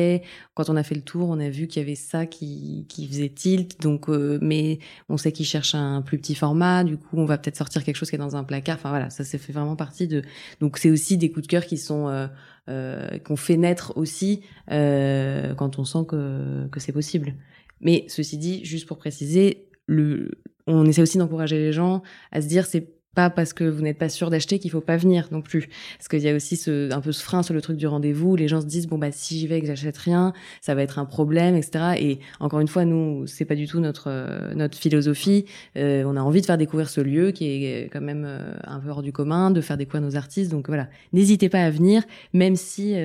[0.53, 3.07] quand on a fait le tour, on a vu qu'il y avait ça qui, qui
[3.07, 7.17] faisait tilt, donc euh, mais on sait qu'il cherche un plus petit format, du coup
[7.17, 8.77] on va peut-être sortir quelque chose qui est dans un placard.
[8.77, 10.23] Enfin voilà, ça c'est fait vraiment partie de.
[10.59, 12.27] Donc c'est aussi des coups de cœur qui sont euh,
[12.69, 14.41] euh qu'on fait naître aussi
[14.71, 17.35] euh, quand on sent que que c'est possible.
[17.81, 20.31] Mais ceci dit, juste pour préciser, le,
[20.67, 23.97] on essaie aussi d'encourager les gens à se dire c'est pas parce que vous n'êtes
[23.97, 25.67] pas sûr d'acheter qu'il faut pas venir non plus.
[25.97, 28.35] Parce qu'il y a aussi ce, un peu ce frein sur le truc du rendez-vous.
[28.35, 30.81] Les gens se disent bon bah si j'y vais et que j'achète rien, ça va
[30.81, 31.95] être un problème, etc.
[31.99, 35.45] Et encore une fois, nous c'est pas du tout notre euh, notre philosophie.
[35.77, 38.79] Euh, on a envie de faire découvrir ce lieu qui est quand même euh, un
[38.79, 40.51] peu hors du commun, de faire découvrir nos artistes.
[40.51, 42.95] Donc voilà, n'hésitez pas à venir, même si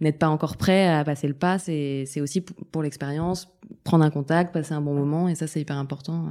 [0.00, 1.58] n'êtes pas encore prêt à passer le pas.
[1.58, 3.48] C'est c'est aussi pour l'expérience,
[3.84, 6.24] prendre un contact, passer un bon moment, et ça c'est hyper important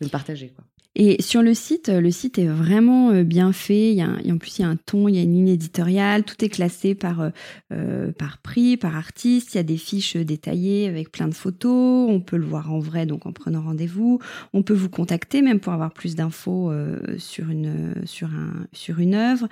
[0.00, 0.64] de le partager quoi.
[0.96, 3.90] Et sur le site, le site est vraiment euh, bien fait.
[3.90, 5.48] Il y a, en plus, il y a un ton, il y a une ligne
[5.48, 6.24] éditoriale.
[6.24, 7.30] Tout est classé par, euh,
[7.72, 9.54] euh, par prix, par artiste.
[9.54, 12.10] Il y a des fiches détaillées avec plein de photos.
[12.10, 14.18] On peut le voir en vrai, donc en prenant rendez-vous.
[14.52, 16.72] On peut vous contacter même pour avoir plus d'infos
[17.18, 19.48] sur une sur un sur une œuvre.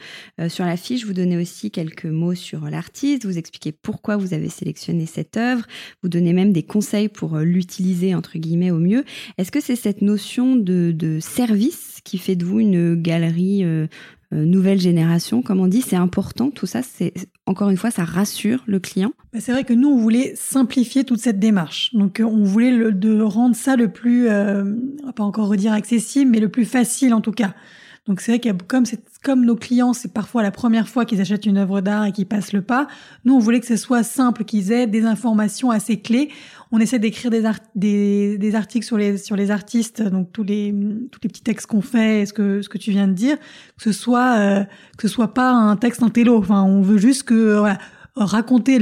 [0.48, 3.24] sur la fiche, vous donnez aussi quelques mots sur l'artiste.
[3.24, 5.64] Vous expliquez pourquoi vous avez sélectionné cette œuvre.
[6.02, 9.04] Vous donnez même des conseils pour l'utiliser entre guillemets au mieux.
[9.38, 13.86] Est-ce que c'est cette notion de, de service qui fait de vous une galerie euh,
[14.32, 16.50] euh, nouvelle génération, comme on dit, c'est important.
[16.50, 17.12] Tout ça, c'est
[17.46, 19.12] encore une fois, ça rassure le client.
[19.32, 21.94] Bah, c'est vrai que nous, on voulait simplifier toute cette démarche.
[21.94, 26.30] Donc, euh, on voulait de rendre ça le plus, on va pas encore redire accessible,
[26.30, 27.54] mais le plus facile en tout cas.
[28.08, 28.84] Donc c'est vrai que comme
[29.22, 32.26] comme nos clients, c'est parfois la première fois qu'ils achètent une œuvre d'art et qu'ils
[32.26, 32.88] passent le pas.
[33.26, 36.30] Nous, on voulait que ce soit simple, qu'ils aient des informations assez clés.
[36.70, 37.42] On essaie d'écrire des,
[37.74, 40.74] des, des, articles sur les sur les artistes, donc tous les
[41.10, 43.84] tous les petits textes qu'on fait, ce que ce que tu viens de dire, que
[43.84, 44.64] ce soit euh,
[44.96, 46.38] que ce soit pas un texte en télo.
[46.38, 47.78] Enfin, on veut juste que voilà,
[48.24, 48.78] raconter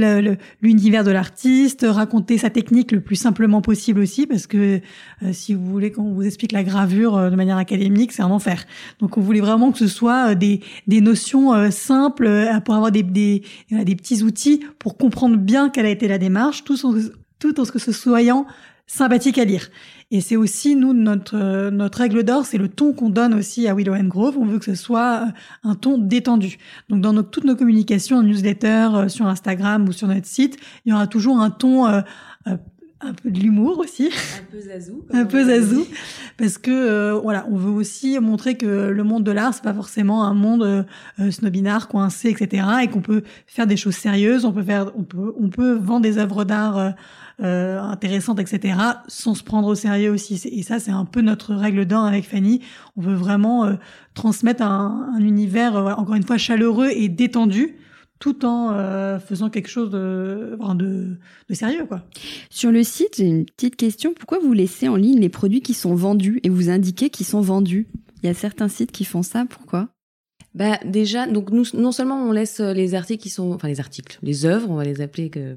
[0.61, 4.81] l'univers de l'artiste, raconter sa technique le plus simplement possible aussi, parce que
[5.23, 8.31] euh, si vous voulez qu'on vous explique la gravure euh, de manière académique, c'est un
[8.31, 8.65] enfer.
[8.99, 13.03] Donc on voulait vraiment que ce soit euh, des, des notions simples pour avoir des,
[13.03, 16.77] des, des, petits outils pour comprendre bien quelle a été la démarche, tout
[17.39, 18.45] tout en ce que ce soyant
[18.87, 19.69] sympathique à lire.
[20.09, 23.75] Et c'est aussi, nous, notre, notre règle d'or, c'est le ton qu'on donne aussi à
[23.75, 24.37] Willow and Grove.
[24.37, 25.31] On veut que ce soit euh,
[25.69, 26.57] un ton détendu.
[26.87, 30.91] Donc, dans toutes nos communications, en newsletter, euh, sur Instagram ou sur notre site, il
[30.91, 32.01] y aura toujours un ton euh,
[33.01, 34.09] un peu de l'humour aussi.
[34.39, 35.05] Un peu zazou.
[35.11, 35.85] un peu zazou.
[36.37, 40.23] Parce que, voilà, on veut aussi montrer que le monde de l'art, c'est pas forcément
[40.23, 40.85] un monde
[41.19, 42.67] euh, snobinard, coincé, etc.
[42.83, 46.01] Et qu'on peut faire des choses sérieuses, on peut faire, on peut, on peut vendre
[46.01, 46.93] des œuvres d'art
[47.43, 50.41] euh, intéressante, etc., sans se prendre au sérieux aussi.
[50.51, 52.61] Et ça, c'est un peu notre règle d'or avec Fanny.
[52.95, 53.75] On veut vraiment euh,
[54.15, 57.75] transmettre un, un univers, euh, encore une fois, chaleureux et détendu,
[58.19, 61.17] tout en euh, faisant quelque chose de, de,
[61.49, 61.85] de, sérieux.
[61.85, 62.03] Quoi.
[62.49, 64.13] Sur le site, j'ai une petite question.
[64.13, 67.41] Pourquoi vous laissez en ligne les produits qui sont vendus et vous indiquez qu'ils sont
[67.41, 67.87] vendus?
[68.23, 69.45] Il y a certains sites qui font ça.
[69.47, 69.89] Pourquoi?
[70.55, 74.17] Bah déjà, donc nous non seulement on laisse les articles qui sont, enfin les articles,
[74.23, 75.55] les œuvres, on va les appeler que,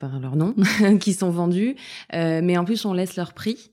[0.00, 0.56] par leur nom,
[1.00, 1.76] qui sont vendus,
[2.14, 3.70] euh, mais en plus on laisse leur prix.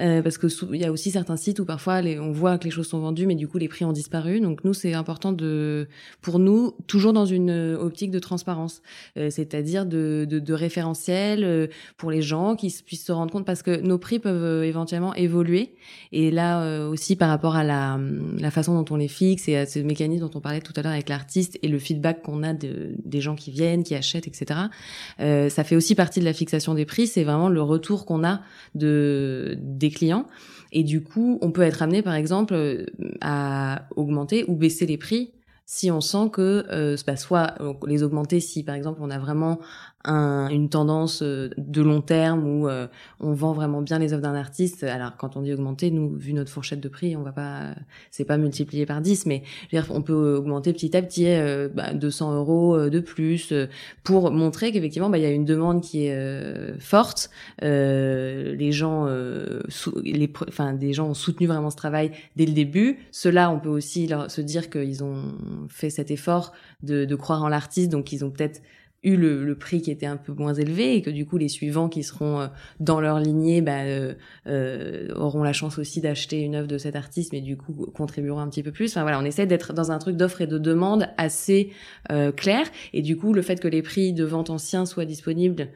[0.00, 2.64] Euh, parce que il y a aussi certains sites où parfois les, on voit que
[2.64, 4.40] les choses sont vendues, mais du coup les prix ont disparu.
[4.40, 5.88] Donc nous, c'est important de,
[6.22, 8.82] pour nous, toujours dans une optique de transparence,
[9.16, 13.44] euh, c'est-à-dire de, de, de, référentiel euh, pour les gens qui puissent se rendre compte,
[13.44, 15.74] parce que nos prix peuvent euh, éventuellement évoluer.
[16.12, 17.98] Et là aussi par rapport à la,
[18.38, 20.82] la façon dont on les fixe et à ce mécanisme dont on parlait tout à
[20.82, 24.26] l'heure avec l'artiste et le feedback qu'on a de, des gens qui viennent, qui achètent,
[24.26, 24.60] etc.
[25.18, 27.06] ça fait aussi partie de la fixation des prix.
[27.06, 28.40] C'est vraiment le retour qu'on a
[28.74, 30.26] de des clients.
[30.72, 32.86] Et du coup, on peut être amené, par exemple, euh,
[33.20, 35.32] à augmenter ou baisser les prix
[35.70, 37.54] si on sent que euh, bah, soit
[37.86, 39.60] les augmenter si par exemple on a vraiment
[40.04, 42.86] un, une tendance euh, de long terme où euh,
[43.18, 44.82] on vend vraiment bien les œuvres d'un artiste.
[44.82, 47.74] Alors quand on dit augmenter, nous vu notre fourchette de prix, on va pas,
[48.10, 49.42] c'est pas multiplié par 10, mais
[49.90, 53.52] on peut augmenter petit à petit euh, bah, 200 euros de plus
[54.02, 57.30] pour montrer qu'effectivement bah, il y a une demande qui est forte.
[57.60, 59.06] les gens,
[60.02, 62.98] les, enfin des gens ont soutenu vraiment ce travail dès le début.
[63.10, 65.34] Cela, on peut aussi leur, se dire qu'ils ont
[65.68, 68.62] fait cet effort de, de croire en l'artiste, donc ils ont peut-être
[69.02, 71.48] eu le, le, prix qui était un peu moins élevé et que du coup les
[71.48, 72.46] suivants qui seront euh,
[72.80, 74.14] dans leur lignée bah, euh,
[74.46, 78.40] euh, auront la chance aussi d'acheter une œuvre de cet artiste mais du coup contribueront
[78.40, 78.90] un petit peu plus.
[78.92, 81.70] Enfin voilà, on essaie d'être dans un truc d'offre et de demande assez
[82.10, 85.68] euh, clair et du coup le fait que les prix de vente anciens soient disponibles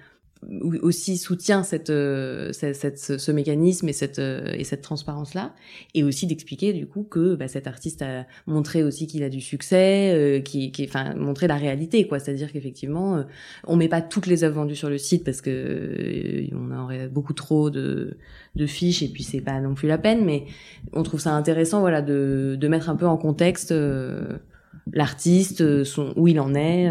[0.83, 5.55] aussi soutient cette, euh, cette, ce mécanisme et cette, euh, et cette transparence-là,
[5.95, 9.41] et aussi d'expliquer du coup que bah, cet artiste a montré aussi qu'il a du
[9.41, 12.19] succès, euh, qui, qui, enfin, montré la réalité, quoi.
[12.19, 13.23] C'est-à-dire qu'effectivement, euh,
[13.67, 17.35] on met pas toutes les œuvres vendues sur le site parce que on aurait beaucoup
[17.35, 18.17] trop de,
[18.55, 20.45] de fiches et puis c'est pas non plus la peine, mais
[20.93, 23.75] on trouve ça intéressant, voilà, de, de mettre un peu en contexte
[24.93, 26.89] l'artiste, son où il en est,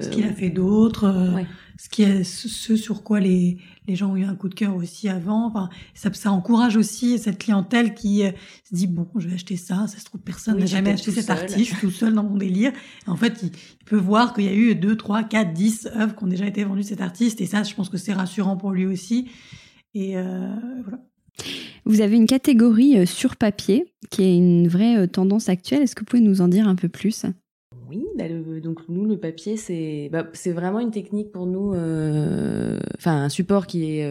[0.00, 1.06] ce qu'il a fait d'autre.
[1.34, 3.58] Ouais ce qui est ce sur quoi les,
[3.88, 5.46] les gens ont eu un coup de cœur aussi avant.
[5.46, 8.30] Enfin, ça, ça encourage aussi cette clientèle qui euh,
[8.68, 9.86] se dit bon, je vais acheter ça.
[9.88, 12.36] Ça se trouve personne n'a jamais acheté cet artiste, je suis tout seul dans mon
[12.36, 12.72] délire.
[13.06, 13.50] en fait, il,
[13.84, 16.64] peut voir qu'il y a eu deux, trois, quatre, dix œuvres qui ont déjà été
[16.64, 17.40] vendues de cet artiste.
[17.40, 19.28] Et ça, je pense que c'est rassurant pour lui aussi.
[19.94, 21.00] Et euh, voilà.
[21.84, 25.82] Vous avez une catégorie euh, sur papier qui est une vraie tendance actuelle.
[25.82, 27.26] Est-ce que vous pouvez nous en dire un peu plus?
[27.96, 28.24] Oui, bah
[28.60, 33.28] donc nous le papier c'est bah, c'est vraiment une technique pour nous, euh, enfin un
[33.28, 34.06] support qui est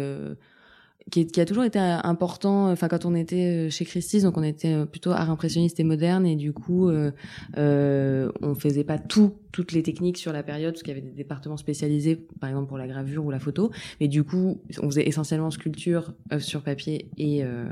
[1.18, 2.72] euh, qui, a toujours été important.
[2.72, 5.84] Enfin, quand on était euh, chez Christie's, donc on était euh, plutôt art impressionniste et
[5.84, 7.12] moderne, et du coup, euh,
[7.58, 11.08] euh, on faisait pas tout, toutes les techniques sur la période, parce qu'il y avait
[11.08, 13.72] des départements spécialisés, par exemple pour la gravure ou la photo.
[14.02, 17.70] Mais du coup, on faisait essentiellement sculpture, œuvre sur papier et euh,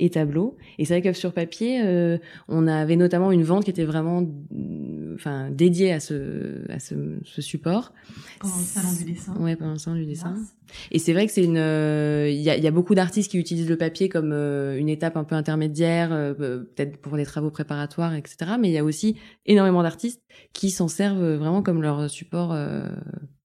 [0.00, 0.56] et tableau.
[0.78, 4.26] Et c'est vrai qu'œuvre sur papier, euh, on avait notamment une vente qui était vraiment,
[5.14, 7.92] enfin, dédiée à ce à ce, ce support.
[8.40, 9.36] Pendant le salon du dessin.
[9.36, 10.34] Ouais, pendant le salon du dessin.
[10.90, 13.38] Et c'est vrai que c'est une, euh, il y, a, y, a, beaucoup d'artistes qui
[13.38, 17.50] utilisent le papier comme euh, une étape un peu intermédiaire, euh, peut-être pour des travaux
[17.50, 18.52] préparatoires, etc.
[18.60, 20.22] Mais il y a aussi énormément d'artistes
[20.52, 22.56] qui s'en servent vraiment comme leur support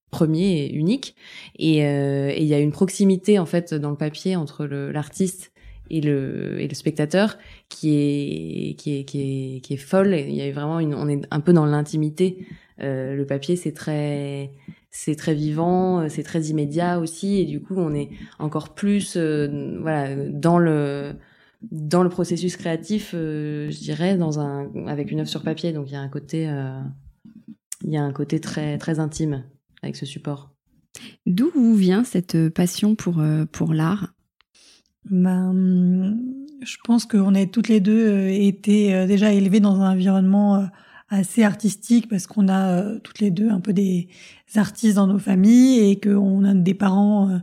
[0.10, 1.15] premier et unique.
[1.58, 5.51] Et il y a une proximité en fait dans le papier entre l'artiste
[5.89, 7.38] et le, et le spectateur
[7.69, 10.13] qui est qui est qui est qui est folle.
[10.13, 12.45] Il y a vraiment une, on est un peu dans l'intimité.
[12.80, 14.51] le papier c'est très
[14.91, 19.15] c'est très vivant, euh, c'est très immédiat aussi, et du coup, on est encore plus,
[19.15, 21.13] euh, voilà, dans le
[21.71, 25.71] dans le processus créatif, euh, je dirais, dans un avec une œuvre sur papier.
[25.73, 26.49] Donc il y a un côté,
[27.84, 29.43] il y a un côté très très intime
[29.84, 30.51] avec ce support.
[31.27, 34.15] D'où vous vient cette passion pour pour l'art?
[35.06, 36.17] Ben,
[36.63, 40.67] je pense qu'on a toutes les deux été déjà élevées dans un environnement
[41.12, 44.08] assez artistique parce qu'on a euh, toutes les deux un peu des
[44.56, 47.38] artistes dans nos familles et qu'on a des parents euh,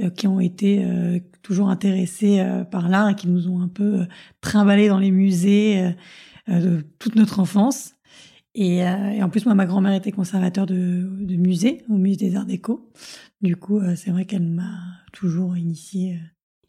[0.00, 0.84] euh, qui ont été
[1.42, 4.06] toujours intéressés par l'art et qui nous ont un peu
[4.40, 5.92] trimballés dans les musées
[6.48, 7.94] de toute notre enfance.
[8.54, 12.46] Et, en plus, moi, ma grand-mère était conservateur de, de musée, au musée des Arts
[12.46, 12.90] Déco.
[13.40, 14.78] Du coup, c'est vrai qu'elle m'a
[15.12, 16.20] toujours initié.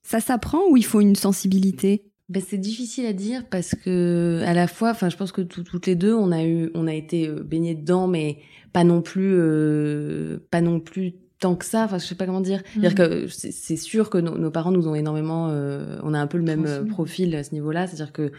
[0.01, 2.12] Ça s'apprend ou il faut une sensibilité?
[2.29, 5.87] Ben, c'est difficile à dire parce que à la fois, enfin, je pense que toutes
[5.87, 8.39] les deux, on a eu, on a été euh, baignés dedans, mais
[8.71, 11.83] pas non plus, euh, pas non plus tant que ça.
[11.83, 12.63] Enfin, je sais pas comment dire.
[12.77, 12.95] dire mmh.
[12.95, 16.45] que c'est sûr que nos parents nous ont énormément, euh, on a un peu le
[16.45, 18.31] même profil à ce niveau-là, c'est-à-dire que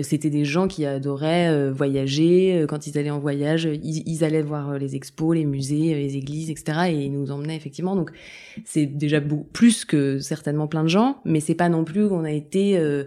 [0.00, 2.64] c'était des gens qui adoraient voyager.
[2.68, 6.50] Quand ils allaient en voyage, ils, ils allaient voir les expos, les musées, les églises,
[6.50, 6.90] etc.
[6.90, 7.94] Et ils nous emmenaient effectivement.
[7.94, 8.10] Donc
[8.64, 12.24] c'est déjà beaucoup plus que certainement plein de gens, mais c'est pas non plus qu'on
[12.24, 13.04] a été euh,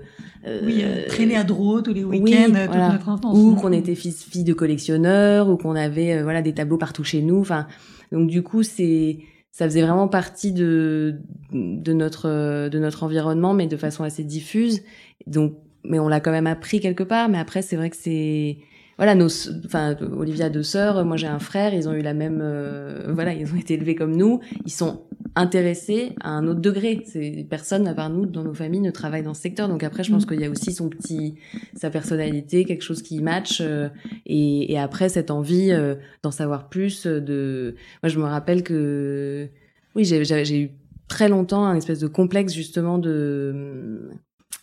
[0.63, 4.43] oui traîner à Drouot tous les week-ends toute notre enfance, ou qu'on était fils fille
[4.43, 7.39] de collectionneurs, ou qu'on avait voilà des tableaux partout chez nous.
[7.39, 7.67] Enfin
[8.11, 9.19] donc du coup c'est
[9.51, 11.15] ça faisait vraiment partie de
[11.53, 14.83] de notre de notre environnement, mais de façon assez diffuse.
[15.27, 15.55] Donc,
[15.87, 17.29] mais on l'a quand même appris quelque part.
[17.29, 18.57] Mais après, c'est vrai que c'est
[18.97, 19.27] voilà nos
[19.65, 23.11] enfin Olivia a deux sœurs moi j'ai un frère ils ont eu la même euh,
[23.13, 25.03] voilà ils ont été élevés comme nous ils sont
[25.35, 29.23] intéressés à un autre degré c'est personne à part nous dans nos familles ne travaille
[29.23, 30.29] dans ce secteur donc après je pense mm.
[30.29, 31.35] qu'il y a aussi son petit
[31.75, 33.89] sa personnalité quelque chose qui match euh,
[34.25, 39.49] et, et, après cette envie euh, d'en savoir plus de moi je me rappelle que
[39.95, 40.71] oui j'ai eu
[41.09, 44.09] très longtemps un espèce de complexe justement de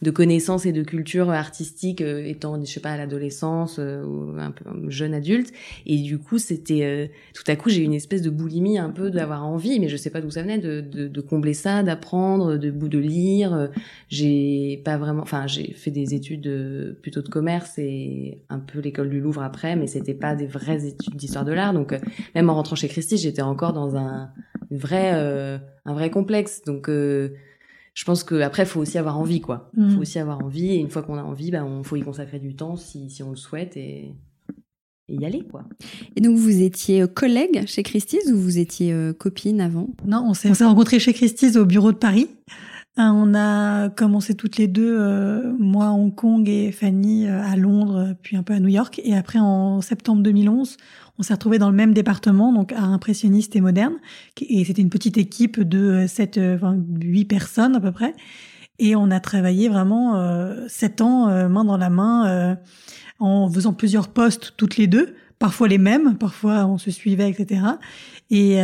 [0.03, 4.05] de connaissances et de culture artistique euh, étant je sais pas à l'adolescence euh,
[4.37, 5.53] un peu jeune adulte.
[5.87, 9.11] Et du coup c'était euh, tout à coup j'ai une espèce de boulimie un peu
[9.11, 12.57] d'avoir envie mais je sais pas d'où ça venait de, de, de combler ça d'apprendre
[12.57, 13.71] de de lire.
[14.09, 19.09] J'ai pas vraiment enfin j'ai fait des études plutôt de commerce et un peu l'école
[19.09, 21.73] du Louvre après mais c'était pas des vraies études d'histoire de l'art.
[21.73, 21.95] Donc
[22.35, 24.31] même en rentrant chez Christie j'étais encore dans un
[24.73, 25.13] une vraie
[25.85, 26.63] un vrai complexe.
[26.67, 26.91] Donc
[27.95, 29.71] je pense que après faut aussi avoir envie quoi.
[29.77, 30.01] Il faut mm.
[30.01, 32.55] aussi avoir envie et une fois qu'on a envie, ben on faut y consacrer du
[32.55, 34.15] temps si, si on le souhaite et,
[35.09, 35.65] et y aller quoi.
[36.17, 39.91] Et donc vous étiez euh, collègue chez Christie's ou vous étiez euh, copine avant?
[40.07, 42.29] Non, on s'est rencontrés chez Christie's au bureau de Paris.
[42.99, 48.15] Euh, on a commencé toutes les deux, moi à Hong Kong et Fanny à Londres,
[48.23, 49.01] puis un peu à New York.
[49.03, 50.77] Et après, en septembre 2011,
[51.19, 53.95] on s'est retrouvés dans le même département, donc à impressionniste et moderne.
[54.41, 58.15] Et c'était une petite équipe de 7, euh, enfin, 8 personnes à peu près.
[58.79, 62.55] Et on a travaillé vraiment euh, 7 ans, euh, main dans la main, euh,
[63.21, 67.63] en faisant plusieurs postes toutes les deux, parfois les mêmes, parfois on se suivait, etc.
[68.31, 68.57] Et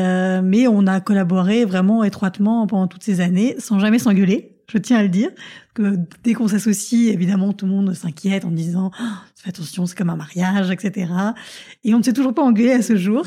[0.43, 4.99] mais on a collaboré vraiment étroitement pendant toutes ces années, sans jamais s'engueuler je tiens
[4.99, 5.31] à le dire,
[5.75, 9.05] que dès qu'on s'associe, évidemment, tout le monde s'inquiète en disant oh,
[9.35, 11.11] fais attention, c'est comme un mariage, etc.
[11.85, 13.25] Et on ne s'est toujours pas engueulé à ce jour.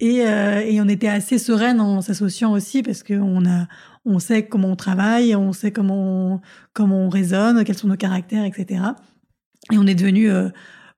[0.00, 3.68] Et, euh, et on était assez sereine en s'associant aussi parce qu'on a,
[4.04, 6.40] on sait comment on travaille, on sait comment on,
[6.74, 8.82] comment on raisonne, quels sont nos caractères, etc.
[9.72, 10.50] Et on est devenus euh,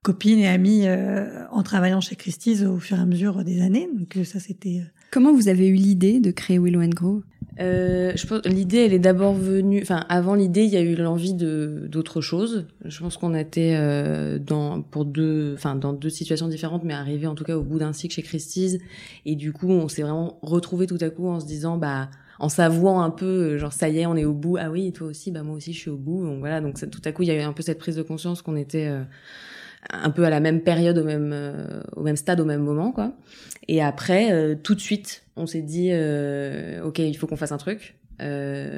[0.03, 3.87] copines et amies euh, en travaillant chez Christie's au fur et à mesure des années.
[3.93, 4.83] Donc ça, c'était.
[5.11, 7.23] Comment vous avez eu l'idée de créer Willow Grow?
[7.59, 10.95] Euh, je pense l'idée elle est d'abord venue enfin avant l'idée il y a eu
[10.95, 12.67] l'envie de d'autre chose.
[12.83, 17.27] Je pense qu'on était euh, dans pour deux enfin dans deux situations différentes mais arrivé
[17.27, 18.79] en tout cas au bout d'un cycle chez Christie's.
[19.25, 22.49] Et du coup on s'est vraiment retrouvé tout à coup en se disant bah en
[22.49, 24.57] s'avouant un peu euh, genre ça y est on est au bout.
[24.57, 26.25] Ah oui toi aussi bah moi aussi je suis au bout.
[26.25, 28.03] Donc voilà donc tout à coup il y a eu un peu cette prise de
[28.03, 29.03] conscience qu'on était euh,
[29.91, 32.91] un peu à la même période, au même, euh, au même stade, au même moment,
[32.91, 33.13] quoi.
[33.67, 37.51] Et après, euh, tout de suite, on s'est dit, euh, ok, il faut qu'on fasse
[37.51, 37.95] un truc.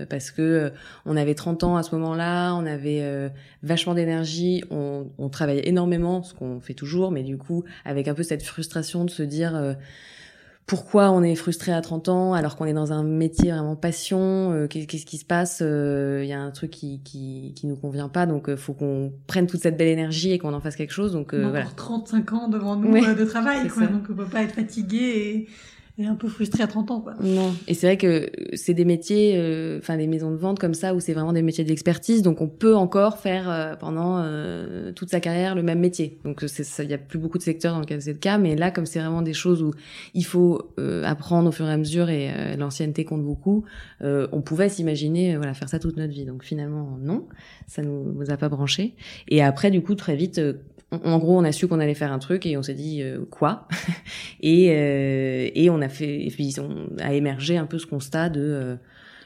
[0.10, 0.72] parce que
[1.05, 3.32] on avait 30 ans à ce moment-là, on avait
[3.62, 8.16] vachement d'énergie, on, on travaillait énormément, ce qu'on fait toujours, mais du coup avec un
[8.16, 9.76] peu cette frustration de se dire
[10.68, 14.51] pourquoi on est frustré à 30 ans alors qu'on est dans un métier vraiment passion
[14.51, 17.78] euh, qu'est-ce qui se passe euh, il y a un truc qui qui qui nous
[17.78, 20.76] convient pas donc euh, faut qu'on prenne toute cette belle énergie et qu'on en fasse
[20.76, 21.65] quelque chose donc on a voilà.
[21.65, 25.47] encore 35 ans devant nous de travail quoi, donc on peut pas être fatigué
[26.00, 27.16] et un peu frustré à 30 ans quoi.
[27.22, 30.76] Non, et c'est vrai que c'est des métiers euh, enfin des maisons de vente comme
[30.76, 34.91] ça où c'est vraiment des métiers d'expertise donc on peut encore faire euh, pendant euh,
[34.91, 36.20] toute sa carrière le même métier.
[36.24, 38.56] Donc c'est il y a plus beaucoup de secteurs dans lesquels c'est le cas mais
[38.56, 39.74] là comme c'est vraiment des choses où
[40.14, 40.62] il faut
[41.04, 43.64] apprendre au fur et à mesure et l'ancienneté compte beaucoup,
[44.02, 46.26] on pouvait s'imaginer voilà faire ça toute notre vie.
[46.26, 47.26] Donc finalement non,
[47.68, 48.93] ça nous, nous a pas branché
[49.28, 50.39] et après du coup très vite
[50.91, 53.25] en gros, on a su qu'on allait faire un truc et on s'est dit euh,
[53.29, 53.67] quoi
[54.41, 58.29] et, euh, et on a fait et puis on a émergé un peu ce constat
[58.29, 58.75] de euh,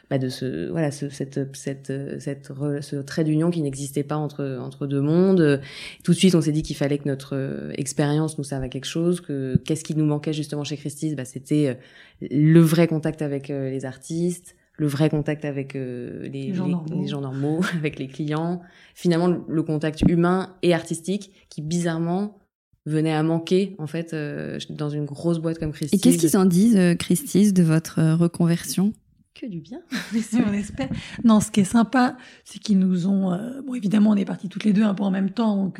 [0.09, 2.51] bah de ce voilà ce, cette cette cette
[2.81, 5.61] ce trait d'union qui n'existait pas entre entre deux mondes.
[6.03, 8.85] Tout de suite, on s'est dit qu'il fallait que notre expérience nous serve à quelque
[8.85, 9.21] chose.
[9.21, 11.15] Que qu'est-ce qui nous manquait justement chez Christie's?
[11.15, 11.77] Bah c'était
[12.19, 17.07] le vrai contact avec les artistes le vrai contact avec euh, les, les, gens les,
[17.07, 18.61] gens normaux, avec les clients.
[18.95, 22.39] Finalement, le, contact humain et artistique qui bizarrement
[22.87, 25.99] venait à manquer en fait euh, dans une grosse boîte comme Christie's.
[25.99, 28.91] Et qu'est-ce qu'ils en disent, euh, Christie's, de votre euh, reconversion?
[29.35, 29.81] Que du bien.
[30.47, 30.89] on espère.
[31.23, 33.37] Non, ce qui est sympa, c'est qu'ils nous ont.
[33.63, 35.79] bon, évidemment, on est partis toutes les deux un peu en même temps, donc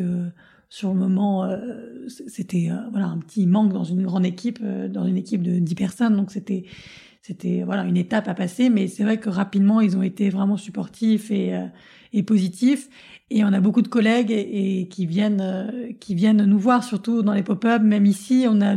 [0.69, 1.49] sur le moment,
[2.07, 6.15] c'était voilà un petit manque dans une grande équipe, dans une équipe de 10 personnes,
[6.15, 6.63] donc c'était
[7.21, 10.57] c'était voilà une étape à passer, mais c'est vrai que rapidement ils ont été vraiment
[10.57, 11.53] supportifs et,
[12.13, 12.89] et positifs.
[13.29, 17.33] Et on a beaucoup de collègues et, qui viennent qui viennent nous voir, surtout dans
[17.33, 17.81] les pop-up.
[17.83, 18.75] Même ici, on a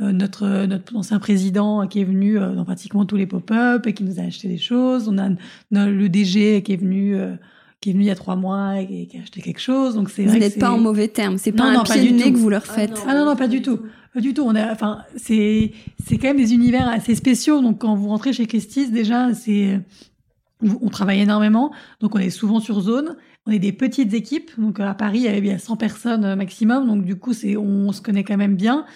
[0.00, 4.18] notre notre ancien président qui est venu dans pratiquement tous les pop-up et qui nous
[4.18, 5.08] a acheté des choses.
[5.08, 5.30] On a
[5.70, 7.16] le DG qui est venu
[7.80, 9.94] qui est venu il y a trois mois et qui a acheté quelque chose.
[9.94, 11.38] Donc c'est vous n'êtes pas en mauvais termes.
[11.38, 13.02] C'est pas un pied de nez que vous leur faites.
[13.06, 13.80] Ah non, non, pas du tout.
[14.16, 14.44] Pas du tout.
[14.46, 17.60] On a, enfin, c'est c'est quand même des univers assez spéciaux.
[17.60, 19.78] Donc quand vous rentrez chez Christie's, déjà, c'est
[20.62, 21.70] on travaille énormément.
[22.00, 23.16] Donc on est souvent sur zone.
[23.44, 24.52] On est des petites équipes.
[24.56, 26.86] Donc à Paris, il y bien 100 personnes euh, maximum.
[26.86, 28.86] Donc du coup, c'est on se connaît quand même bien.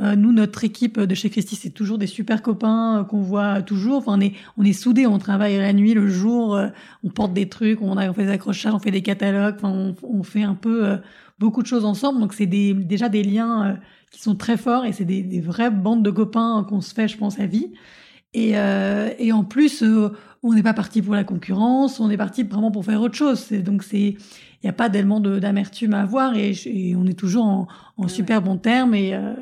[0.00, 3.60] Euh, nous, notre équipe de chez Christie, c'est toujours des super copains euh, qu'on voit
[3.60, 3.98] toujours.
[3.98, 6.58] Enfin, on est, on est soudés, on travaille la nuit, le jour,
[7.04, 9.92] on porte des trucs, on, a, on fait des accrochages, on fait des catalogues, enfin,
[10.02, 10.96] on, fait un peu
[11.38, 12.18] beaucoup de choses ensemble.
[12.18, 13.78] Donc, c'est déjà des liens
[14.10, 17.08] qui sont très forts et c'est des, des vraies bandes de copains qu'on se fait,
[17.08, 17.72] je pense, à vie.
[18.32, 18.52] Et,
[19.18, 19.82] et en plus,
[20.44, 23.50] on n'est pas parti pour la concurrence, on est parti vraiment pour faire autre chose.
[23.50, 24.16] Donc, c'est
[24.62, 26.54] il n'y a pas tellement d'amertume à avoir et,
[26.94, 29.34] on est toujours en, en super bon terme et, euh,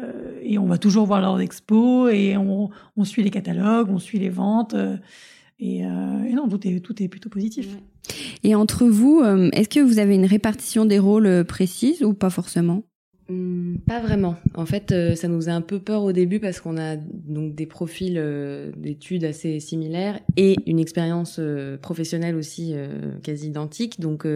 [0.42, 4.20] et, on va toujours voir leurs expos et on, on, suit les catalogues, on suit
[4.20, 4.96] les ventes euh,
[5.58, 7.66] et, euh, et, non, tout est, tout est plutôt positif.
[8.44, 12.84] Et entre vous, est-ce que vous avez une répartition des rôles précise ou pas forcément?
[13.86, 14.36] Pas vraiment.
[14.54, 17.54] En fait, euh, ça nous faisait un peu peur au début parce qu'on a donc
[17.54, 22.74] des profils euh, d'études assez similaires et une expérience euh, professionnelle aussi
[23.22, 24.00] quasi identique.
[24.00, 24.26] Donc,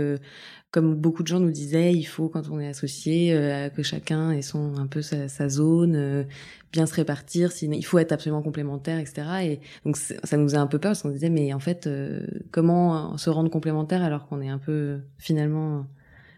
[0.70, 3.34] comme beaucoup de gens nous disaient, il faut quand on est associé
[3.74, 6.26] que chacun ait son un peu sa, sa zone,
[6.72, 7.52] bien se répartir.
[7.52, 9.22] Sinon, il faut être absolument complémentaire, etc.
[9.42, 11.88] Et donc, ça nous a un peu peur parce qu'on disait, mais en fait,
[12.50, 15.86] comment se rendre complémentaire alors qu'on est un peu finalement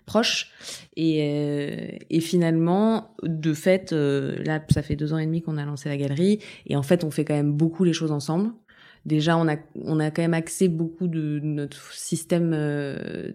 [0.07, 0.51] proche.
[0.97, 5.57] Et, euh, et finalement, de fait, euh, là, ça fait deux ans et demi qu'on
[5.57, 8.53] a lancé la galerie, et en fait, on fait quand même beaucoup les choses ensemble.
[9.07, 13.33] Déjà, on a, on a quand même axé beaucoup de notre système euh,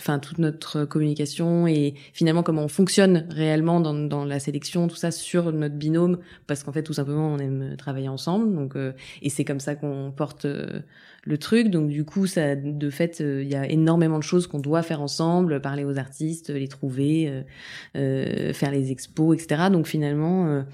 [0.00, 4.96] enfin toute notre communication et finalement comment on fonctionne réellement dans, dans la sélection tout
[4.96, 8.92] ça sur notre binôme parce qu'en fait tout simplement on aime travailler ensemble donc euh,
[9.22, 10.80] et c'est comme ça qu'on porte euh,
[11.24, 14.46] le truc donc du coup ça de fait euh, il y a énormément de choses
[14.46, 17.44] qu'on doit faire ensemble parler aux artistes les trouver
[17.94, 20.64] faire les expos etc donc finalement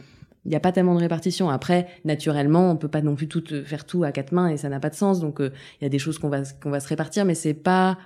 [0.44, 1.50] il n'y a pas tellement de répartition.
[1.50, 4.68] Après, naturellement, on peut pas non plus tout faire tout à quatre mains et ça
[4.68, 5.20] n'a pas de sens.
[5.20, 7.96] Donc, il y a des choses qu'on va qu'on va se répartir, mais c'est pas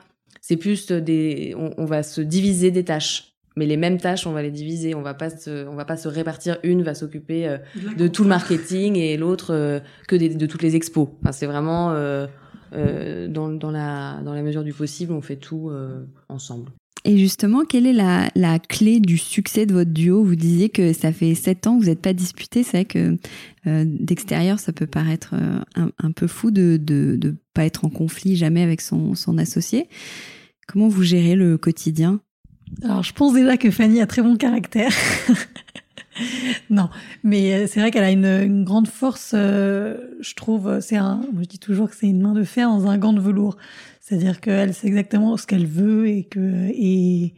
[0.41, 3.33] c'est plus des, on, va se diviser des tâches.
[3.57, 4.95] Mais les mêmes tâches, on va les diviser.
[4.95, 6.59] On va pas se, on va pas se répartir.
[6.63, 7.59] Une va s'occuper euh,
[7.97, 11.09] de tout le marketing et l'autre euh, que de toutes les expos.
[11.23, 12.27] Enfin, c'est vraiment euh,
[13.29, 15.73] dans, dans la dans la mesure du possible, on fait tout
[16.29, 16.71] ensemble.
[17.07, 20.25] Et justement, quelle est la, clé du succès de votre duo?
[20.25, 22.65] Vous disiez que ça fait sept ans que vous n'êtes pas disputé.
[22.65, 23.17] C'est vrai que
[23.69, 28.35] euh, d'extérieur, ça peut paraître euh, un, peu fou de ne pas être en conflit
[28.35, 29.89] jamais avec son, associé.
[30.67, 32.21] Comment vous gérez le quotidien?
[32.83, 34.91] Alors, je pense déjà que Fanny a très bon caractère.
[36.71, 36.91] non,
[37.23, 39.31] mais euh, c'est vrai qu'elle a une, grande force.
[39.33, 41.21] je trouve, c'est un.
[41.41, 43.57] Je dis toujours que c'est une main de fer dans un gant de velours.
[44.07, 46.39] C'est-à-dire qu'elle sait exactement ce qu'elle veut et que
[46.71, 47.35] et,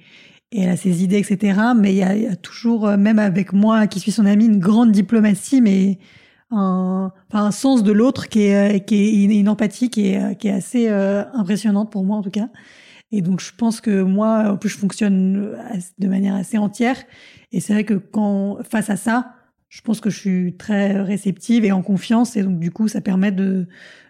[0.52, 1.58] elle a ses idées, etc.
[1.74, 4.92] Mais il y a, toujours, euh, même avec moi qui suis son amie, une grande
[4.92, 5.98] diplomatie, mais
[6.50, 10.38] un, enfin, un sens de l'autre qui est, euh, qui est une, empathie qui est,
[10.38, 12.50] qui est assez euh, impressionnante pour moi en tout cas.
[13.12, 15.56] Et donc je pense que moi, en plus, je fonctionne
[15.98, 16.96] de manière assez entière.
[17.50, 19.32] Et c'est vrai que quand face à ça,
[19.70, 22.36] je pense que je suis très réceptive et en confiance.
[22.36, 23.68] Et donc du coup, ça permet de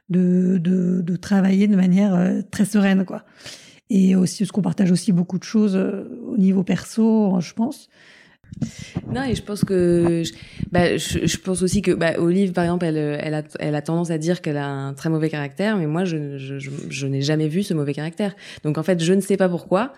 [0.09, 3.25] de, de, de travailler de manière euh, très sereine, quoi.
[3.91, 7.89] Et aussi, parce qu'on partage aussi beaucoup de choses euh, au niveau perso, je pense.
[9.13, 10.23] Non, et je pense que,
[10.73, 13.83] bah, je, je, pense aussi que, bah, Olive, par exemple, elle, elle, a, elle a
[13.83, 17.23] tendance à dire qu'elle a un très mauvais caractère, mais moi, je, je, je n'ai
[17.23, 18.35] jamais vu ce mauvais caractère.
[18.65, 19.93] Donc, en fait, je ne sais pas pourquoi,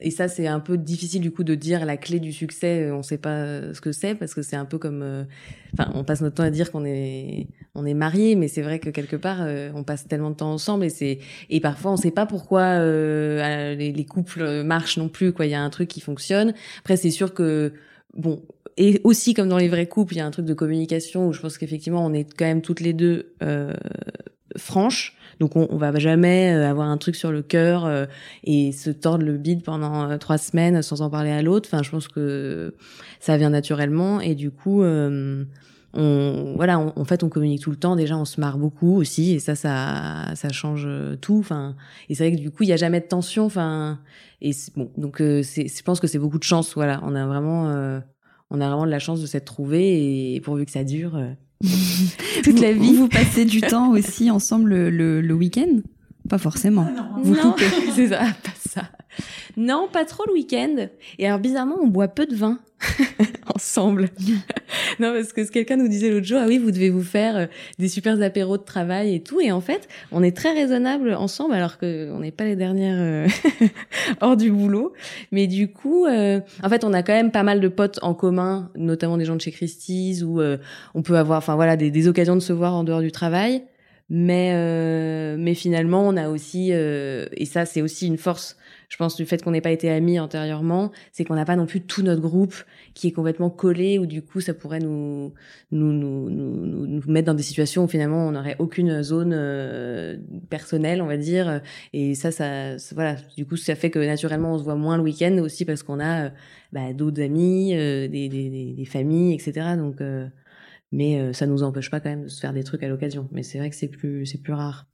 [0.00, 2.82] et ça, c'est un peu difficile du coup de dire la clé du succès.
[2.82, 5.24] Euh, on ne sait pas ce que c'est parce que c'est un peu comme, euh,
[5.72, 8.80] enfin, on passe notre temps à dire qu'on est, on est marié, mais c'est vrai
[8.80, 11.96] que quelque part, euh, on passe tellement de temps ensemble et c'est, et parfois, on
[11.96, 15.32] ne sait pas pourquoi les, les, couples marchent non plus.
[15.32, 16.54] Quoi, il y a un truc qui fonctionne.
[16.80, 17.72] Après, c'est sûr que,
[18.16, 18.42] bon,
[18.76, 21.32] et aussi comme dans les vrais couples, il y a un truc de communication où
[21.32, 23.32] je pense qu'effectivement, on est quand même toutes les deux
[24.56, 25.16] franches.
[25.44, 28.06] Donc on, on va jamais euh, avoir un truc sur le cœur euh,
[28.44, 31.68] et se tordre le bide pendant euh, trois semaines sans en parler à l'autre.
[31.70, 32.74] Enfin, je pense que
[33.20, 34.82] ça vient naturellement et du coup.
[34.82, 35.44] on,
[36.56, 37.94] voilà, en fait, on communique tout le temps.
[37.94, 40.88] Déjà, on se marre beaucoup aussi, et ça, ça, ça change
[41.20, 41.38] tout.
[41.40, 41.76] Enfin,
[42.08, 43.44] et c'est vrai que du coup, il y a jamais de tension.
[43.44, 44.00] Enfin,
[44.40, 46.74] et bon, donc, je pense que c'est beaucoup de chance.
[46.74, 47.66] Voilà, on a vraiment,
[48.50, 51.16] on a vraiment de la chance de s'être trouvé, et pourvu que ça dure,
[52.44, 52.94] Toute la vie.
[52.94, 55.80] Vous passez du temps aussi ensemble le, le, week-end?
[56.28, 56.86] Pas forcément.
[56.96, 57.54] Ah vous non,
[57.94, 58.82] c'est ça, pas ça.
[59.56, 60.88] Non, pas trop le week-end.
[61.18, 62.58] Et alors bizarrement, on boit peu de vin
[63.54, 64.08] ensemble.
[65.00, 67.46] non, parce que quelqu'un nous disait l'autre jour, ah oui, vous devez vous faire euh,
[67.78, 69.40] des super apéros de travail et tout.
[69.40, 72.98] Et en fait, on est très raisonnable ensemble, alors que on n'est pas les dernières
[72.98, 73.26] euh,
[74.20, 74.92] hors du boulot.
[75.32, 78.14] Mais du coup, euh, en fait, on a quand même pas mal de potes en
[78.14, 80.40] commun, notamment des gens de chez Christie's, où
[80.94, 83.64] on peut avoir, enfin voilà, des, des, occasions de se voir en dehors du travail.
[84.10, 84.52] Mais
[85.36, 88.56] mais finalement, on a aussi, et ça, c'est aussi une force
[88.88, 91.66] je pense du fait qu'on n'ait pas été amis antérieurement, c'est qu'on n'a pas non
[91.66, 92.54] plus tout notre groupe
[92.94, 95.32] qui est complètement collé ou du coup ça pourrait nous
[95.70, 100.16] nous, nous, nous, nous mettre dans des situations où finalement on n'aurait aucune zone euh,
[100.50, 101.60] personnelle, on va dire.
[101.92, 105.02] Et ça, ça, voilà, du coup ça fait que naturellement on se voit moins le
[105.02, 106.30] week-end aussi parce qu'on a euh,
[106.72, 109.76] bah, d'autres amis, euh, des, des, des, familles, etc.
[109.76, 109.96] Donc,
[110.92, 113.28] mais ça nous empêche pas quand même de se faire des trucs à l'occasion.
[113.32, 114.86] Mais c'est vrai que c'est plus c'est plus rare.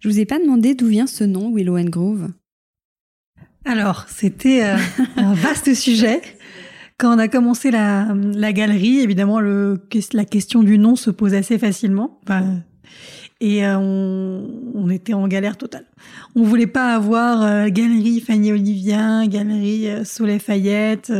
[0.00, 2.28] Je vous ai pas demandé d'où vient ce nom Willow and Grove.
[3.64, 4.76] Alors, c'était euh,
[5.16, 6.20] un vaste sujet.
[6.98, 9.80] Quand on a commencé la, la galerie, évidemment, le,
[10.12, 12.20] la question du nom se pose assez facilement.
[13.40, 15.86] et euh, on, on, était en galère totale.
[16.34, 21.12] On voulait pas avoir euh, galerie Fanny Olivien, galerie Soleil Fayette.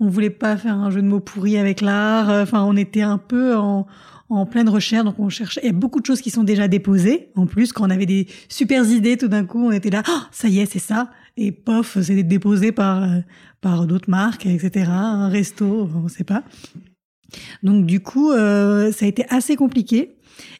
[0.00, 2.30] on voulait pas faire un jeu de mots pourri avec l'art.
[2.30, 3.86] Enfin, on était un peu en,
[4.30, 5.60] en pleine recherche, donc on cherchait.
[5.62, 7.28] Il y a beaucoup de choses qui sont déjà déposées.
[7.36, 10.20] En plus, quand on avait des super idées, tout d'un coup, on était là, oh,
[10.32, 13.20] ça y est, c'est ça et pof, c'est déposé par euh,
[13.60, 14.86] par d'autres marques, etc.
[14.88, 16.44] Un resto, on sait pas.
[17.62, 20.16] Donc du coup, euh, ça a été assez compliqué.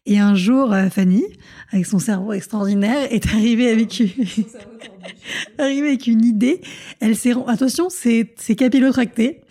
[0.07, 1.25] Et un jour, euh, Fanny,
[1.73, 4.09] avec son cerveau extraordinaire, est arrivée avec une,
[5.59, 6.61] arrivée avec une idée.
[7.01, 9.43] Elle s'est attention, c'est c'est capillotracté,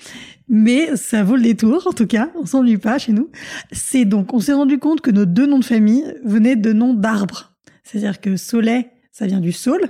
[0.49, 2.29] mais ça vaut le détour en tout cas.
[2.35, 3.29] On s'ennuie pas chez nous.
[3.71, 6.93] C'est donc, on s'est rendu compte que nos deux noms de famille venaient de noms
[6.93, 7.53] d'arbres.
[7.83, 9.89] C'est-à-dire que Soleil, ça vient du saule,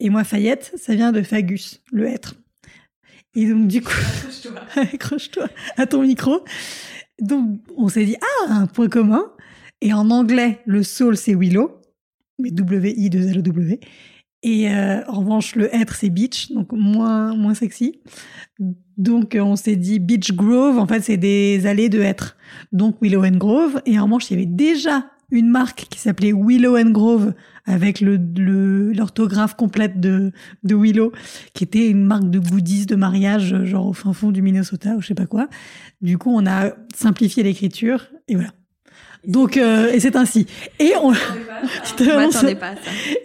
[0.00, 2.34] et moi, Fayette, ça vient de Fagus, le être.
[3.34, 3.92] Et donc, du coup,
[4.76, 6.44] accroche-toi à ton micro.
[7.20, 9.32] Donc, on s'est dit, ah, un point commun.
[9.80, 11.80] Et en anglais, le soul, c'est Willow,
[12.38, 13.80] mais W-I-2-L-O-W.
[14.44, 18.00] Et euh, en revanche, le être, c'est beach, donc moins, moins sexy.
[18.96, 22.36] Donc, on s'est dit beach grove, en fait, c'est des allées de être.
[22.72, 23.82] Donc, Willow and Grove.
[23.84, 27.34] Et en revanche, il y avait déjà une marque qui s'appelait Willow and Grove
[27.68, 28.16] avec le
[28.92, 30.32] l'orthographe complète de
[30.64, 31.12] de Willow
[31.54, 35.00] qui était une marque de goodies de mariage genre au fin fond du Minnesota ou
[35.00, 35.48] je sais pas quoi.
[36.00, 38.50] Du coup, on a simplifié l'écriture et voilà.
[39.26, 40.46] Donc euh, et c'est ainsi.
[40.78, 41.12] Et on,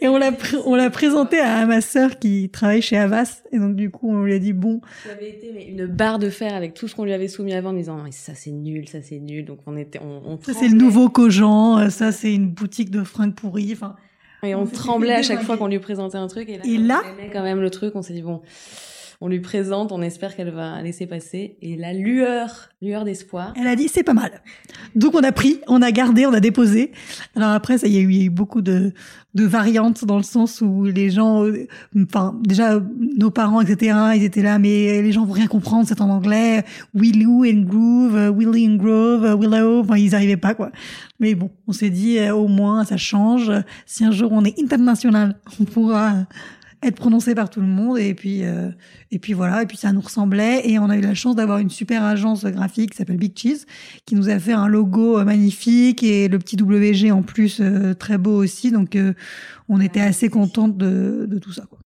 [0.02, 0.32] Et on l'a
[0.66, 4.24] on l'a présenté à ma sœur qui travaille chez Avas et donc du coup on
[4.24, 4.82] lui a dit bon.
[5.06, 7.54] Ça avait été mais une barre de fer avec tout ce qu'on lui avait soumis
[7.54, 9.46] avant en disant ça c'est nul, ça c'est nul.
[9.46, 13.04] Donc on était on, ça c'est le nouveau Cogent, euh, ça c'est une boutique de
[13.04, 13.74] fringues pourries.
[13.74, 13.96] Enfin.
[14.44, 17.02] Et on, tremblait à chaque fois qu'on lui présentait un truc et là, et là
[17.32, 18.42] quand même le truc, on s'est dit bon
[19.24, 21.56] on lui présente, on espère qu'elle va laisser passer.
[21.62, 23.54] Et la lueur, lueur d'espoir.
[23.56, 24.42] Elle a dit c'est pas mal.
[24.96, 26.92] Donc on a pris, on a gardé, on a déposé.
[27.34, 28.92] Alors après, ça, il y a eu beaucoup de,
[29.34, 31.70] de variantes dans le sens où les gens, euh,
[32.04, 32.82] enfin déjà
[33.18, 33.98] nos parents, etc.
[34.18, 36.66] Ils étaient là, mais les gens vont rien comprendre, c'est en anglais.
[36.94, 39.80] Willow and Groove, euh, Willy and Grove, euh, Willow.
[39.84, 40.70] Enfin, ils arrivaient pas quoi.
[41.22, 43.54] Mais bon, on s'est dit au moins ça change.
[43.86, 46.26] Si un jour on est international, on pourra
[46.84, 48.70] être prononcé par tout le monde et puis euh,
[49.12, 51.60] et puis voilà et puis ça nous ressemblait et on a eu la chance d'avoir
[51.60, 53.66] une super agence graphique qui s'appelle Big Cheese
[54.06, 57.94] qui nous a fait un logo euh, magnifique et le petit WG en plus euh,
[57.94, 58.98] très beau aussi donc
[59.70, 61.80] on était assez contente de, de tout ça quoi.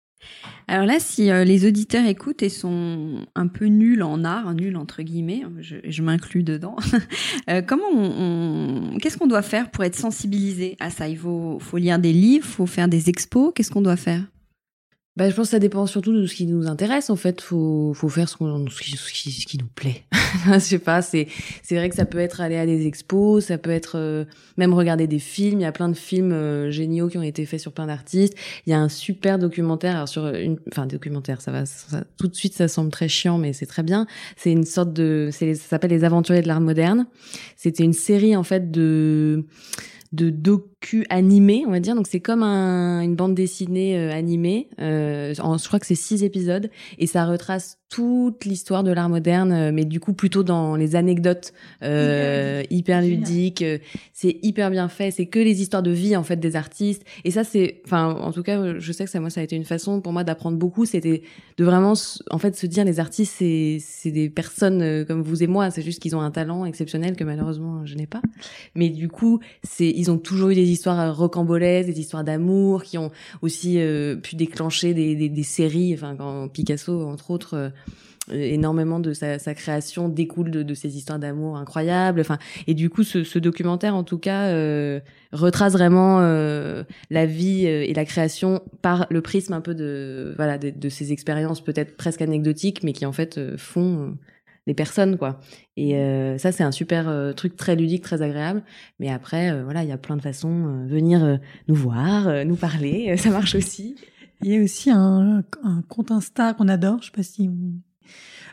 [0.67, 5.03] Alors là, si les auditeurs écoutent et sont un peu nuls en art, nuls entre
[5.03, 6.75] guillemets, je, je m'inclus dedans.
[7.67, 11.07] comment on, qu'est-ce qu'on doit faire pour être sensibilisé à ça?
[11.07, 13.51] Il faut, faut lire des livres, faut faire des expos.
[13.53, 14.23] Qu'est-ce qu'on doit faire?
[15.17, 17.09] Bah, je pense que ça dépend surtout de ce qui nous intéresse.
[17.09, 20.03] En fait, faut faut faire ce, qu'on, ce, qui, ce, qui, nous plaît.
[20.53, 21.01] je sais pas.
[21.01, 21.27] C'est
[21.63, 24.25] c'est vrai que ça peut être aller à des expos, ça peut être euh,
[24.57, 25.61] même regarder des films.
[25.61, 28.33] Il y a plein de films euh, géniaux qui ont été faits sur plein d'artistes.
[28.65, 31.39] Il y a un super documentaire alors sur une, enfin documentaire.
[31.39, 31.63] Ça va
[32.17, 34.07] tout de suite, ça semble très chiant, mais c'est très bien.
[34.35, 37.07] C'est une sorte de, c'est ça s'appelle les Aventuriers de l'art moderne.
[37.55, 39.45] C'était une série en fait de
[40.11, 41.95] de doc docu animé, on va dire.
[41.95, 44.69] Donc c'est comme un, une bande dessinée euh, animée.
[44.79, 49.51] Euh, je crois que c'est six épisodes et ça retrace toute l'histoire de l'art moderne,
[49.51, 53.63] euh, mais du coup plutôt dans les anecdotes euh, hyper ludiques.
[54.13, 55.11] C'est hyper bien fait.
[55.11, 57.03] C'est que les histoires de vie en fait des artistes.
[57.23, 59.55] Et ça c'est, enfin en tout cas, je sais que ça moi ça a été
[59.55, 60.85] une façon pour moi d'apprendre beaucoup.
[60.85, 61.21] C'était
[61.57, 61.93] de vraiment
[62.29, 65.71] en fait se dire les artistes c'est c'est des personnes comme vous et moi.
[65.71, 68.21] C'est juste qu'ils ont un talent exceptionnel que malheureusement je n'ai pas.
[68.73, 72.97] Mais du coup c'est ils ont toujours eu des histoires rocambolesques, des histoires d'amour qui
[72.97, 73.11] ont
[73.41, 73.79] aussi
[74.21, 75.93] pu déclencher des, séries.
[75.93, 77.71] Enfin quand Picasso entre autres
[78.31, 82.19] euh, énormément de sa, création découle de, ces histoires d'amour incroyables.
[82.19, 84.99] Enfin, et du coup, ce, documentaire, en tout cas, euh,
[85.31, 90.33] retrace vraiment euh, la vie euh, et la création par le prisme un peu de
[90.37, 94.17] voilà de ces expériences peut-être presque anecdotiques, mais qui en fait font
[94.67, 95.39] les personnes quoi.
[95.77, 95.93] Et
[96.37, 98.63] ça, c'est un super truc très ludique, très agréable.
[98.99, 103.29] Mais après, voilà, il y a plein de façons venir nous voir, nous parler, ça
[103.29, 103.95] marche aussi.
[104.41, 107.49] Il y a aussi un, un compte Insta qu'on adore, je sais pas si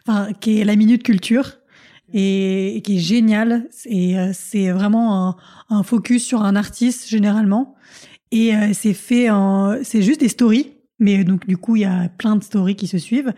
[0.07, 1.59] enfin, qui est la Minute Culture
[2.13, 3.69] et, qui est génial.
[3.87, 5.37] Et euh, c'est vraiment un,
[5.71, 7.75] un, focus sur un artiste généralement.
[8.31, 11.85] Et euh, c'est fait en, c'est juste des stories, mais donc du coup il y
[11.85, 13.33] a plein de stories qui se suivent.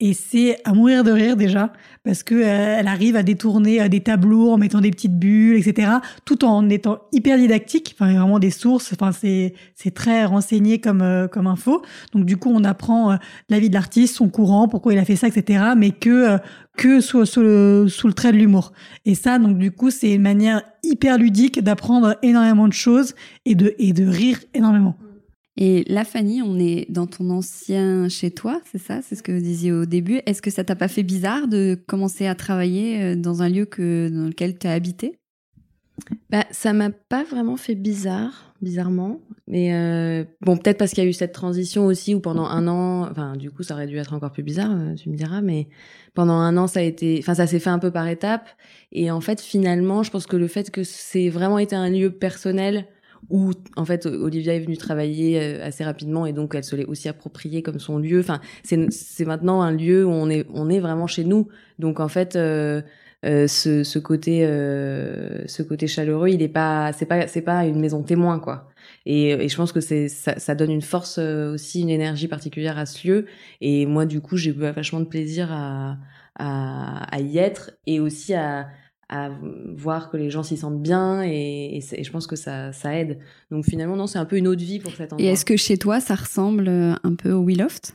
[0.00, 1.72] Et c'est à mourir de rire déjà,
[2.02, 5.56] parce que euh, elle arrive à détourner euh, des tableaux en mettant des petites bulles,
[5.56, 5.92] etc.,
[6.24, 7.94] tout en étant hyper didactique.
[7.94, 8.92] Enfin, vraiment des sources.
[8.92, 11.82] Enfin, c'est c'est très renseigné comme euh, comme info.
[12.12, 13.16] Donc du coup, on apprend
[13.48, 16.38] la vie de l'artiste, son courant, pourquoi il a fait ça, etc., mais que
[16.76, 18.72] que sous, sous, le, sous le trait de l'humour.
[19.04, 23.14] Et ça, donc du coup, c'est une manière hyper ludique d'apprendre énormément de choses
[23.44, 24.96] et de et de rire énormément.
[25.56, 29.02] Et là, Fanny, on est dans ton ancien chez toi, c'est ça?
[29.02, 30.20] C'est ce que vous disiez au début.
[30.26, 33.64] Est-ce que ça t'a pas fait bizarre de commencer à travailler euh, dans un lieu
[33.64, 35.18] que, dans lequel tu as habité?
[36.28, 39.20] Bah, ça m'a pas vraiment fait bizarre, bizarrement.
[39.46, 42.66] Mais euh, bon, peut-être parce qu'il y a eu cette transition aussi où pendant un
[42.66, 45.40] an, enfin, du coup, ça aurait dû être encore plus bizarre, euh, tu me diras,
[45.40, 45.68] mais
[46.14, 48.48] pendant un an, ça a été, enfin, ça s'est fait un peu par étapes.
[48.90, 52.10] Et en fait, finalement, je pense que le fait que c'est vraiment été un lieu
[52.10, 52.88] personnel
[53.30, 56.84] où en fait Olivia est venue travailler euh, assez rapidement et donc elle se l'est
[56.84, 58.20] aussi appropriée comme son lieu.
[58.20, 61.48] Enfin, c'est maintenant un lieu où on est on est vraiment chez nous.
[61.78, 62.82] Donc en fait euh,
[63.24, 67.64] euh, ce, ce côté euh, ce côté chaleureux, il est pas c'est pas c'est pas
[67.64, 68.68] une maison témoin quoi.
[69.06, 72.28] Et, et je pense que c'est ça, ça donne une force euh, aussi une énergie
[72.28, 73.26] particulière à ce lieu.
[73.62, 75.96] Et moi du coup j'ai vachement de plaisir à,
[76.38, 78.68] à à y être et aussi à
[79.08, 79.30] à
[79.76, 83.18] voir que les gens s'y sentent bien et, et, je pense que ça, ça aide.
[83.50, 85.26] Donc finalement, non, c'est un peu une autre vie pour cet endroit.
[85.26, 87.94] Et est-ce que chez toi, ça ressemble euh, un peu au Willoft?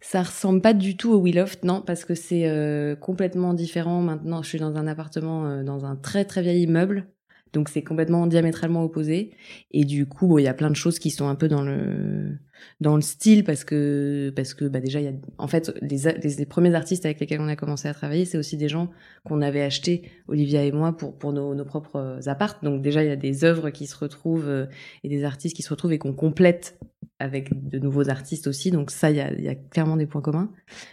[0.00, 4.00] Ça ressemble pas du tout au Willoft, non, parce que c'est euh, complètement différent.
[4.02, 7.08] Maintenant, je suis dans un appartement, euh, dans un très très vieil immeuble,
[7.56, 9.30] donc c'est complètement diamétralement opposé.
[9.70, 12.36] Et du coup, il y a plein de choses qui sont un peu dans le
[12.80, 15.98] dans le style parce que parce que bah déjà il y a en fait les,
[16.38, 18.90] les, premiers artistes avec lesquels on a commencé à travailler c'est aussi des gens
[19.24, 23.08] qu'on avait achetés Olivia et moi pour pour nos, nos propres appartes donc déjà il
[23.08, 24.64] y a des œuvres qui se retrouvent euh,
[25.04, 26.78] et des artistes qui se retrouvent et qu'on complète
[27.18, 28.70] avec de nouveaux artistes aussi.
[28.70, 30.50] Donc ça il y a, il y a clairement des points communs.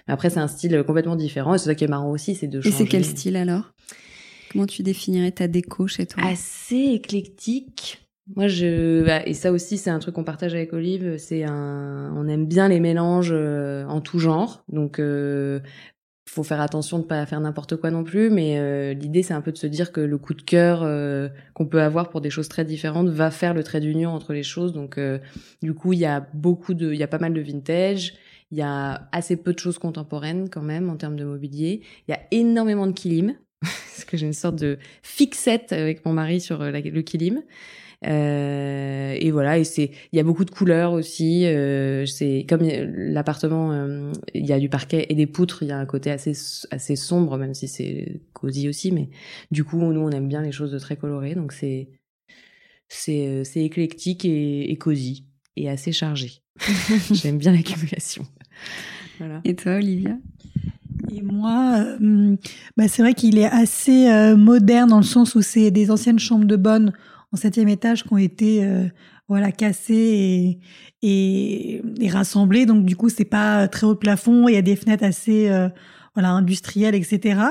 [0.07, 1.55] Mais après c'est un style complètement différent.
[1.55, 2.76] Et c'est ça qui est marrant aussi c'est de changer.
[2.76, 3.74] et c'est quel style alors?
[4.54, 6.24] Comment tu définirais ta déco chez toi?
[6.24, 7.99] Assez éclectique
[8.36, 11.18] moi, je bah, et ça aussi, c'est un truc qu'on partage avec Olive.
[11.18, 14.64] C'est un, on aime bien les mélanges euh, en tout genre.
[14.70, 15.60] Donc, euh,
[16.30, 18.30] faut faire attention de pas faire n'importe quoi non plus.
[18.30, 21.28] Mais euh, l'idée, c'est un peu de se dire que le coup de cœur euh,
[21.54, 24.43] qu'on peut avoir pour des choses très différentes va faire le trait d'union entre les
[24.43, 24.72] choses.
[24.72, 24.97] Donc,
[25.62, 28.14] du coup, il y a beaucoup de, il y a pas mal de vintage.
[28.51, 31.82] Il y a assez peu de choses contemporaines quand même en termes de mobilier.
[32.08, 33.36] Il y a énormément de kilim
[33.95, 37.41] parce que j'ai une sorte de fixette avec mon mari sur le kilim.
[38.05, 41.45] Euh, et voilà, et c'est, il y a beaucoup de couleurs aussi.
[41.45, 45.64] Euh, c'est comme l'appartement, euh, il y a du parquet et des poutres.
[45.64, 46.34] Il y a un côté assez
[46.72, 48.91] assez sombre, même si c'est cosy aussi.
[48.91, 49.09] Mais
[49.51, 51.89] du coup, nous, on aime bien les choses très colorées, donc c'est
[52.89, 56.41] c'est c'est éclectique et, et cosy et assez chargé.
[57.11, 58.26] J'aime bien l'accumulation.
[59.20, 59.41] Voilà.
[59.45, 60.18] Et toi, Olivia?
[61.12, 62.36] Et moi, euh,
[62.78, 66.20] bah c'est vrai qu'il est assez euh, moderne dans le sens où c'est des anciennes
[66.20, 66.94] chambres de bonne
[67.34, 68.86] en septième étage qui ont été euh,
[69.28, 70.60] voilà cassés
[71.02, 72.66] et, et, rassemblés.
[72.66, 74.48] Donc du coup, c'est pas très haut plafond.
[74.48, 75.68] Il y a des fenêtres assez euh,
[76.14, 77.41] voilà industrielles, etc.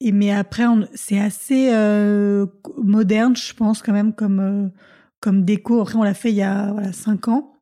[0.00, 0.64] Et mais après,
[0.94, 2.46] c'est assez euh,
[2.82, 4.72] moderne, je pense quand même comme
[5.20, 5.80] comme déco.
[5.80, 7.54] Après, on l'a fait il y a voilà cinq ans.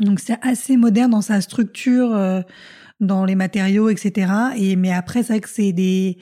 [0.00, 2.16] Donc c'est assez moderne dans sa structure,
[3.00, 4.32] dans les matériaux, etc.
[4.56, 6.18] Et mais après, c'est vrai que c'est des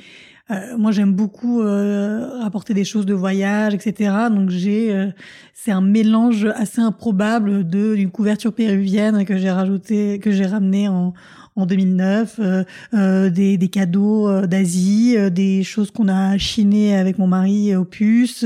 [0.53, 4.13] euh, moi, j'aime beaucoup euh, rapporter des choses de voyage, etc.
[4.31, 5.07] Donc, j'ai, euh,
[5.55, 10.89] c'est un mélange assez improbable de d'une couverture péruvienne que j'ai rajouté, que j'ai ramené
[10.89, 11.15] en
[11.57, 17.19] en 2009, euh, euh, des, des, cadeaux euh, d'Asie, des choses qu'on a chinées avec
[17.19, 18.45] mon mari au puce,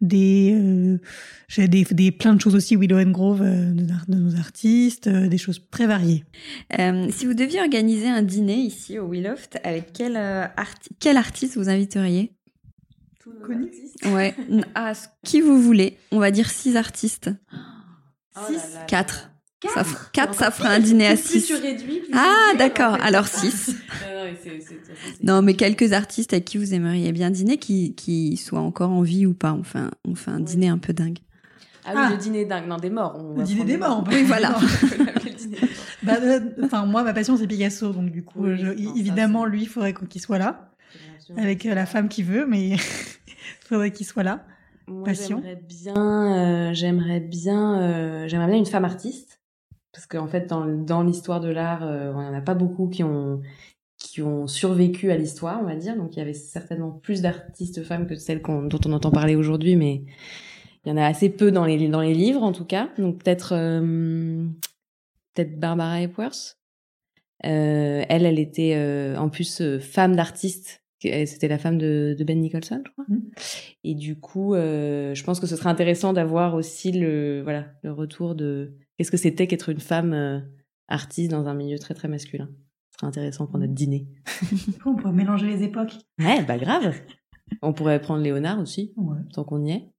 [0.00, 0.98] des,
[1.48, 5.38] j'ai des, des, plein de choses aussi Willow and Grove de, de nos artistes, des
[5.38, 6.24] choses très variées.
[7.10, 11.68] si vous deviez organiser un dîner ici au Willoft, avec quel, arti quel artiste vous
[11.68, 12.32] inviteriez?
[13.42, 13.70] Connu
[14.06, 14.34] Ouais,
[14.74, 15.98] ah, qui vous voulez.
[16.12, 17.30] On va dire six artistes.
[18.36, 19.30] Oh six, quatre.
[20.12, 21.52] 4, ça, fera un dîner à 6.
[22.12, 22.96] ah, d'accord.
[23.02, 23.76] Alors 6.
[25.22, 29.02] non, mais quelques artistes à qui vous aimeriez bien dîner, qui, qui soient encore en
[29.02, 29.52] vie ou pas.
[29.52, 31.18] On fait un, on fait un dîner un peu dingue.
[31.86, 32.66] Ah oui, le dîner dingue.
[32.66, 33.20] Non, des morts.
[33.36, 34.04] le dîner des morts.
[34.08, 34.56] Oui, voilà.
[36.02, 37.92] bah, euh, enfin, moi, ma passion, c'est Picasso.
[37.92, 40.70] Donc, du coup, évidemment, lui, il faudrait qu'il soit là.
[41.38, 42.78] Avec euh, la femme qui veut, mais il
[43.66, 44.44] faudrait qu'il soit là.
[44.86, 49.33] Moi, J'aimerais bien, euh, j'aimerais bien, j'aimerais bien une femme artiste
[49.94, 53.02] parce qu'en fait dans, dans l'histoire de l'art euh, on en a pas beaucoup qui
[53.02, 53.40] ont
[53.96, 57.82] qui ont survécu à l'histoire on va dire donc il y avait certainement plus d'artistes
[57.84, 60.04] femmes que celles dont on entend parler aujourd'hui mais
[60.84, 63.22] il y en a assez peu dans les dans les livres en tout cas donc
[63.22, 64.46] peut-être euh,
[65.34, 66.58] peut-être Barbara Epworth
[67.46, 72.40] euh, elle elle était euh, en plus femme d'artiste c'était la femme de, de, Ben
[72.40, 73.04] Nicholson, je crois.
[73.08, 73.20] Mmh.
[73.84, 78.34] Et du coup, je pense que ce serait intéressant d'avoir aussi le voilà le retour
[78.34, 80.40] de Qu'est-ce que c'était qu'être une femme euh,
[80.88, 82.48] artiste dans un milieu très très masculin?
[82.90, 84.06] Ce serait intéressant pour notre dîner.
[84.86, 85.94] on pourrait mélanger les époques.
[86.18, 86.94] Ouais, bah grave.
[87.60, 88.94] On pourrait prendre Léonard aussi,
[89.32, 89.90] tant qu'on y est.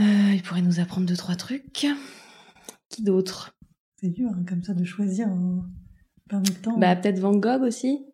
[0.00, 1.86] Euh, il pourrait nous apprendre deux trois trucs.
[2.88, 3.52] Qui d'autre?
[3.96, 5.60] C'est dur hein, comme ça de choisir euh,
[6.28, 6.78] parmi temps.
[6.78, 8.06] Bah peut-être Van Gogh aussi.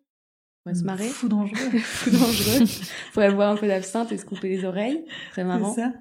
[0.65, 1.07] On va se marrer.
[1.07, 1.57] Fou dangereux.
[1.79, 2.65] Fou dangereux.
[3.11, 5.05] Faudrait boire un peu d'absinthe et se couper les oreilles.
[5.31, 5.73] Très marrant.
[5.73, 5.93] C'est ça.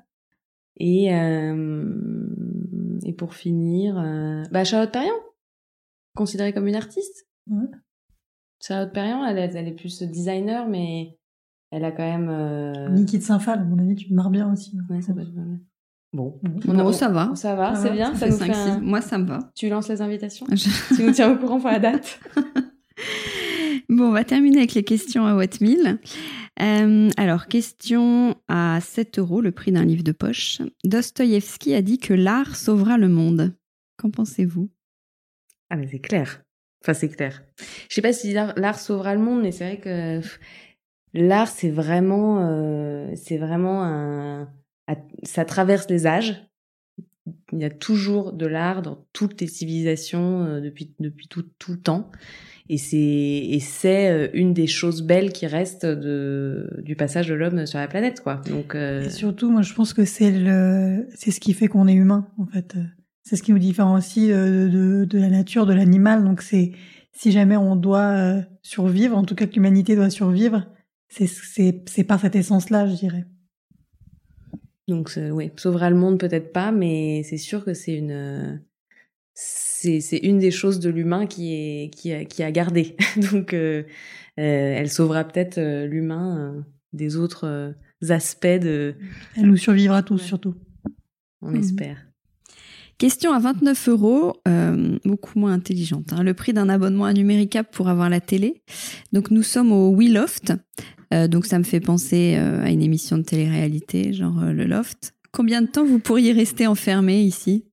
[0.79, 1.95] Et euh,
[3.05, 5.13] et pour finir, euh, bah Charlotte Perriand,
[6.17, 7.27] considérée comme une artiste.
[8.61, 11.19] Charlotte Perriand, elle, elle, est plus designer, mais
[11.71, 12.29] elle a quand même.
[12.31, 12.89] Euh...
[12.89, 14.77] Niki de Saint-Phal, à mon avis, tu marres bien aussi.
[14.89, 15.61] Ouais, ça va bien.
[16.15, 17.33] Bon, on ça va.
[17.35, 18.15] Ça va, c'est bien.
[18.15, 19.51] Ça, nous fait Moi, ça me va.
[19.57, 20.47] Tu lances les invitations
[20.97, 22.21] Tu nous tiens au courant pour la date
[23.95, 26.01] Bon, on va terminer avec les questions à Wattmill.
[26.61, 30.61] Euh, alors, question à 7 euros, le prix d'un livre de poche.
[30.83, 33.55] Dostoïevski a dit que l'art sauvera le monde.
[33.97, 34.69] Qu'en pensez-vous?
[35.71, 36.43] Ah, mais c'est clair.
[36.83, 37.45] Enfin, c'est clair.
[37.89, 40.21] Je sais pas si l'art sauvera le monde, mais c'est vrai que
[41.13, 44.53] l'art, c'est vraiment, euh, c'est vraiment un,
[45.23, 46.45] ça traverse les âges.
[47.53, 51.71] Il y a toujours de l'art dans toutes les civilisations euh, depuis depuis tout tout
[51.71, 52.11] le temps
[52.69, 57.35] et c'est et c'est euh, une des choses belles qui restent de du passage de
[57.35, 58.41] l'homme sur la planète quoi.
[58.49, 59.05] Donc euh...
[59.05, 62.29] et surtout moi je pense que c'est le c'est ce qui fait qu'on est humain
[62.39, 62.75] en fait.
[63.23, 66.25] C'est ce qui nous différencie euh, de, de la nature de l'animal.
[66.25, 66.73] Donc c'est
[67.13, 70.67] si jamais on doit euh, survivre en tout cas que l'humanité doit survivre
[71.09, 73.27] c'est c'est c'est par cette essence là je dirais.
[74.89, 78.63] Donc oui sauvera le monde peut-être pas mais c'est sûr que c'est une
[80.01, 82.97] c'est une des choses de l'humain qui est qui a, qui a gardé.
[83.33, 83.83] Donc euh,
[84.39, 87.75] euh, elle sauvera peut-être euh, l'humain des autres
[88.09, 88.95] aspects de.
[89.37, 90.55] Elle nous survivra tous surtout.
[91.43, 91.57] On mmh.
[91.57, 91.99] espère.
[92.97, 94.35] Question à 29 euros,
[95.05, 96.13] beaucoup moins intelligente.
[96.13, 96.23] Hein.
[96.23, 98.63] Le prix d'un abonnement à Numéricable pour avoir la télé.
[99.13, 100.53] Donc nous sommes au We Loft.
[101.29, 105.13] donc ça me fait penser à une émission de télé-réalité, genre le Loft.
[105.33, 107.65] Combien de temps vous pourriez rester enfermé ici?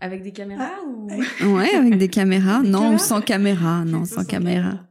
[0.00, 1.08] Avec des caméras ah, ou
[1.56, 2.62] Ouais, avec des caméras.
[2.62, 3.84] non, sans caméra.
[3.84, 4.86] Non, sans, caméra.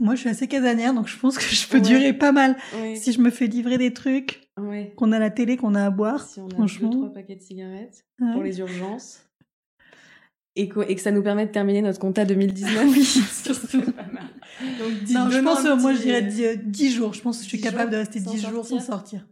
[0.00, 2.56] Moi, je suis assez casanière, donc je pense que je peux durer pas mal.
[2.94, 4.50] Si je me fais livrer des trucs,
[4.96, 6.26] qu'on a la télé, qu'on a à boire.
[6.26, 6.90] Si on a franchement.
[6.90, 9.22] deux, trois paquets de cigarettes pour les urgences.
[10.58, 12.86] Et que, et que, ça nous permet de terminer notre compta 2019.
[12.88, 14.24] Oui, c'est pas mal.
[14.78, 17.12] Donc, non, je pense, moi, je dirais 10, jours.
[17.12, 19.26] Je pense que je suis capable de rester 10 jours sans sortir.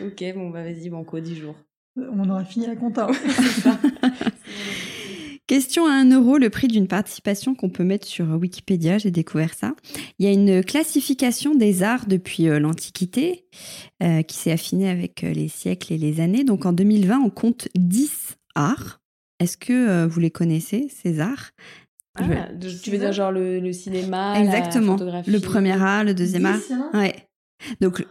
[0.00, 1.56] Ok, bon, bah vas-y, banco, 10 jours.
[1.96, 3.08] On aura fini la compta.
[5.50, 9.52] Question à 1 euro, le prix d'une participation qu'on peut mettre sur Wikipédia, j'ai découvert
[9.52, 9.74] ça.
[10.20, 13.46] Il y a une classification des arts depuis euh, l'Antiquité
[14.00, 16.44] euh, qui s'est affinée avec euh, les siècles et les années.
[16.44, 19.00] Donc en 2020, on compte 10 arts.
[19.40, 21.50] Est-ce que vous les connaissez, ces arts?
[22.14, 22.22] Ah,
[22.60, 24.92] Tu veux dire genre le, cinéma, Exactement.
[24.92, 25.30] La photographie?
[25.32, 26.60] Le premier art, le deuxième art.
[26.94, 27.28] Ouais.
[27.80, 28.06] Donc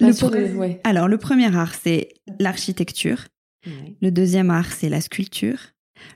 [0.00, 2.08] le Alors, le premier art, c'est
[2.40, 3.26] l'architecture.
[4.00, 5.73] Le deuxième art, c'est la sculpture.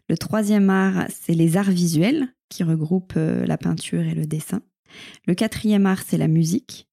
[0.08, 4.62] Le troisième art, c'est les arts visuels, qui regroupent euh, la peinture et le dessin.
[5.26, 6.88] Le quatrième art, c'est la musique.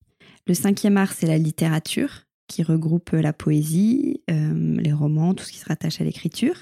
[0.47, 5.51] Le cinquième art, c'est la littérature qui regroupe la poésie, euh, les romans, tout ce
[5.51, 6.55] qui se rattache à l'écriture.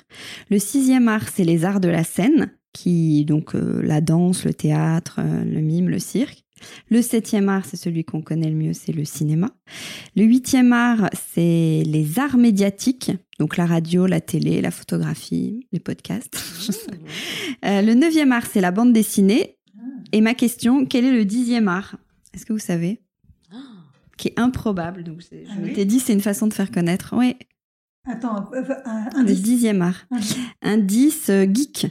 [0.50, 4.54] Le sixième art, c'est les arts de la scène, qui donc euh, la danse, le
[4.54, 6.43] théâtre, euh, le mime, le cirque.
[6.90, 9.50] Le septième art, c'est celui qu'on connaît le mieux, c'est le cinéma.
[10.16, 15.80] Le huitième art, c'est les arts médiatiques, donc la radio, la télé, la photographie, les
[15.80, 16.38] podcasts.
[17.64, 19.58] le neuvième art, c'est la bande dessinée.
[20.12, 21.98] Et ma question, quel est le dixième art?
[22.34, 23.02] Est-ce que vous savez?
[24.18, 25.04] Qui est improbable.
[25.04, 27.14] Donc, je ah t'ai dit, c'est une façon de faire connaître.
[27.18, 27.36] Oui.
[28.06, 30.06] Attends, un, un Le dixième art.
[30.62, 31.88] Indice euh, geek.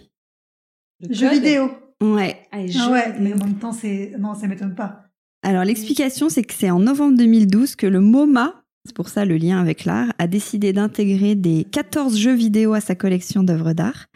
[1.10, 1.70] Jeu vidéo.
[2.03, 2.36] Ouais.
[2.50, 5.05] Ah, ah ouais, mais en même temps, c'est non, ça m'étonne pas.
[5.44, 9.36] Alors l'explication, c'est que c'est en novembre 2012 que le MoMA, c'est pour ça le
[9.36, 14.07] lien avec l'art, a décidé d'intégrer des 14 jeux vidéo à sa collection d'œuvres d'art.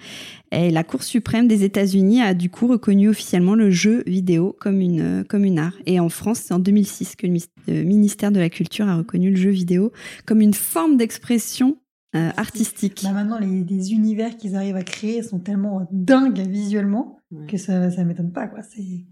[0.53, 4.81] Et la Cour suprême des États-Unis a du coup reconnu officiellement le jeu vidéo comme
[4.81, 5.75] une, comme une art.
[5.87, 9.37] Et en France, c'est en 2006 que le ministère de la Culture a reconnu le
[9.37, 9.93] jeu vidéo
[10.25, 11.77] comme une forme d'expression
[12.17, 13.03] euh, artistique.
[13.05, 18.05] Bah maintenant, les, univers qu'ils arrivent à créer sont tellement dingues visuellement que ça ne
[18.05, 18.47] m'étonne pas.
[18.47, 18.63] Quoi.
[18.63, 19.07] C'est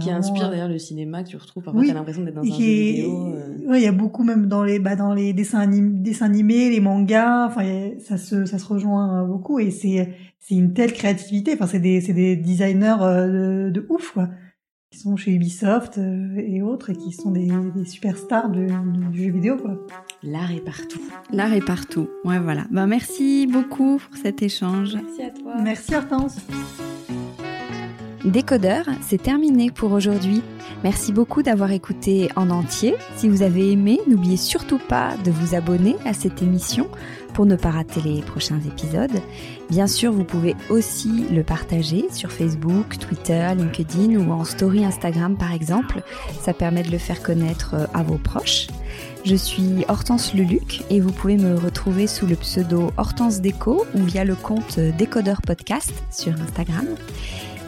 [0.00, 2.42] qui inspire euh, d'ailleurs le cinéma que tu retrouves parfois tu as l'impression d'être dans
[2.42, 3.76] un jeu vidéo euh.
[3.76, 7.46] il y a beaucoup même dans les bah, dans les dessins, dessins animés les mangas
[7.46, 7.64] enfin
[7.98, 12.00] ça se ça se rejoint beaucoup et c'est c'est une telle créativité enfin c'est des
[12.00, 14.28] c'est des designers euh, de, ouf quoi
[14.90, 18.66] qui sont chez Ubisoft et autres et qui sont des, des superstars de,
[19.10, 19.78] du jeu vidéo quoi.
[20.22, 21.00] L'art est partout.
[21.30, 22.08] L'art est partout.
[22.24, 22.64] Ouais voilà.
[22.70, 24.94] Ben merci beaucoup pour cet échange.
[24.94, 25.54] Merci à toi.
[25.62, 26.38] Merci Hortense.
[28.24, 30.42] Décodeur, c'est terminé pour aujourd'hui.
[30.84, 32.94] Merci beaucoup d'avoir écouté en entier.
[33.16, 36.88] Si vous avez aimé, n'oubliez surtout pas de vous abonner à cette émission
[37.38, 39.22] pour ne pas rater les prochains épisodes.
[39.70, 45.36] Bien sûr, vous pouvez aussi le partager sur Facebook, Twitter, LinkedIn ou en story Instagram
[45.36, 46.02] par exemple.
[46.42, 48.66] Ça permet de le faire connaître euh, à vos proches.
[49.24, 54.02] Je suis Hortense Luluc et vous pouvez me retrouver sous le pseudo Hortense Déco ou
[54.02, 56.86] via le compte Décodeur Podcast sur Instagram.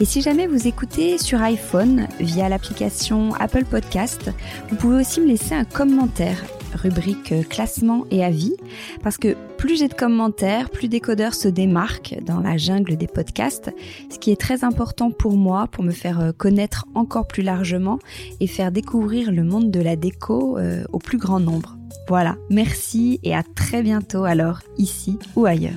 [0.00, 4.30] Et si jamais vous écoutez sur iPhone via l'application Apple Podcast,
[4.70, 6.42] vous pouvez aussi me laisser un commentaire
[6.74, 8.54] rubrique classement et avis,
[9.02, 13.70] parce que plus j'ai de commentaires, plus Décodeur se démarque dans la jungle des podcasts,
[14.10, 17.98] ce qui est très important pour moi, pour me faire connaître encore plus largement
[18.40, 21.76] et faire découvrir le monde de la déco euh, au plus grand nombre.
[22.08, 25.74] Voilà, merci et à très bientôt alors, ici ou ailleurs.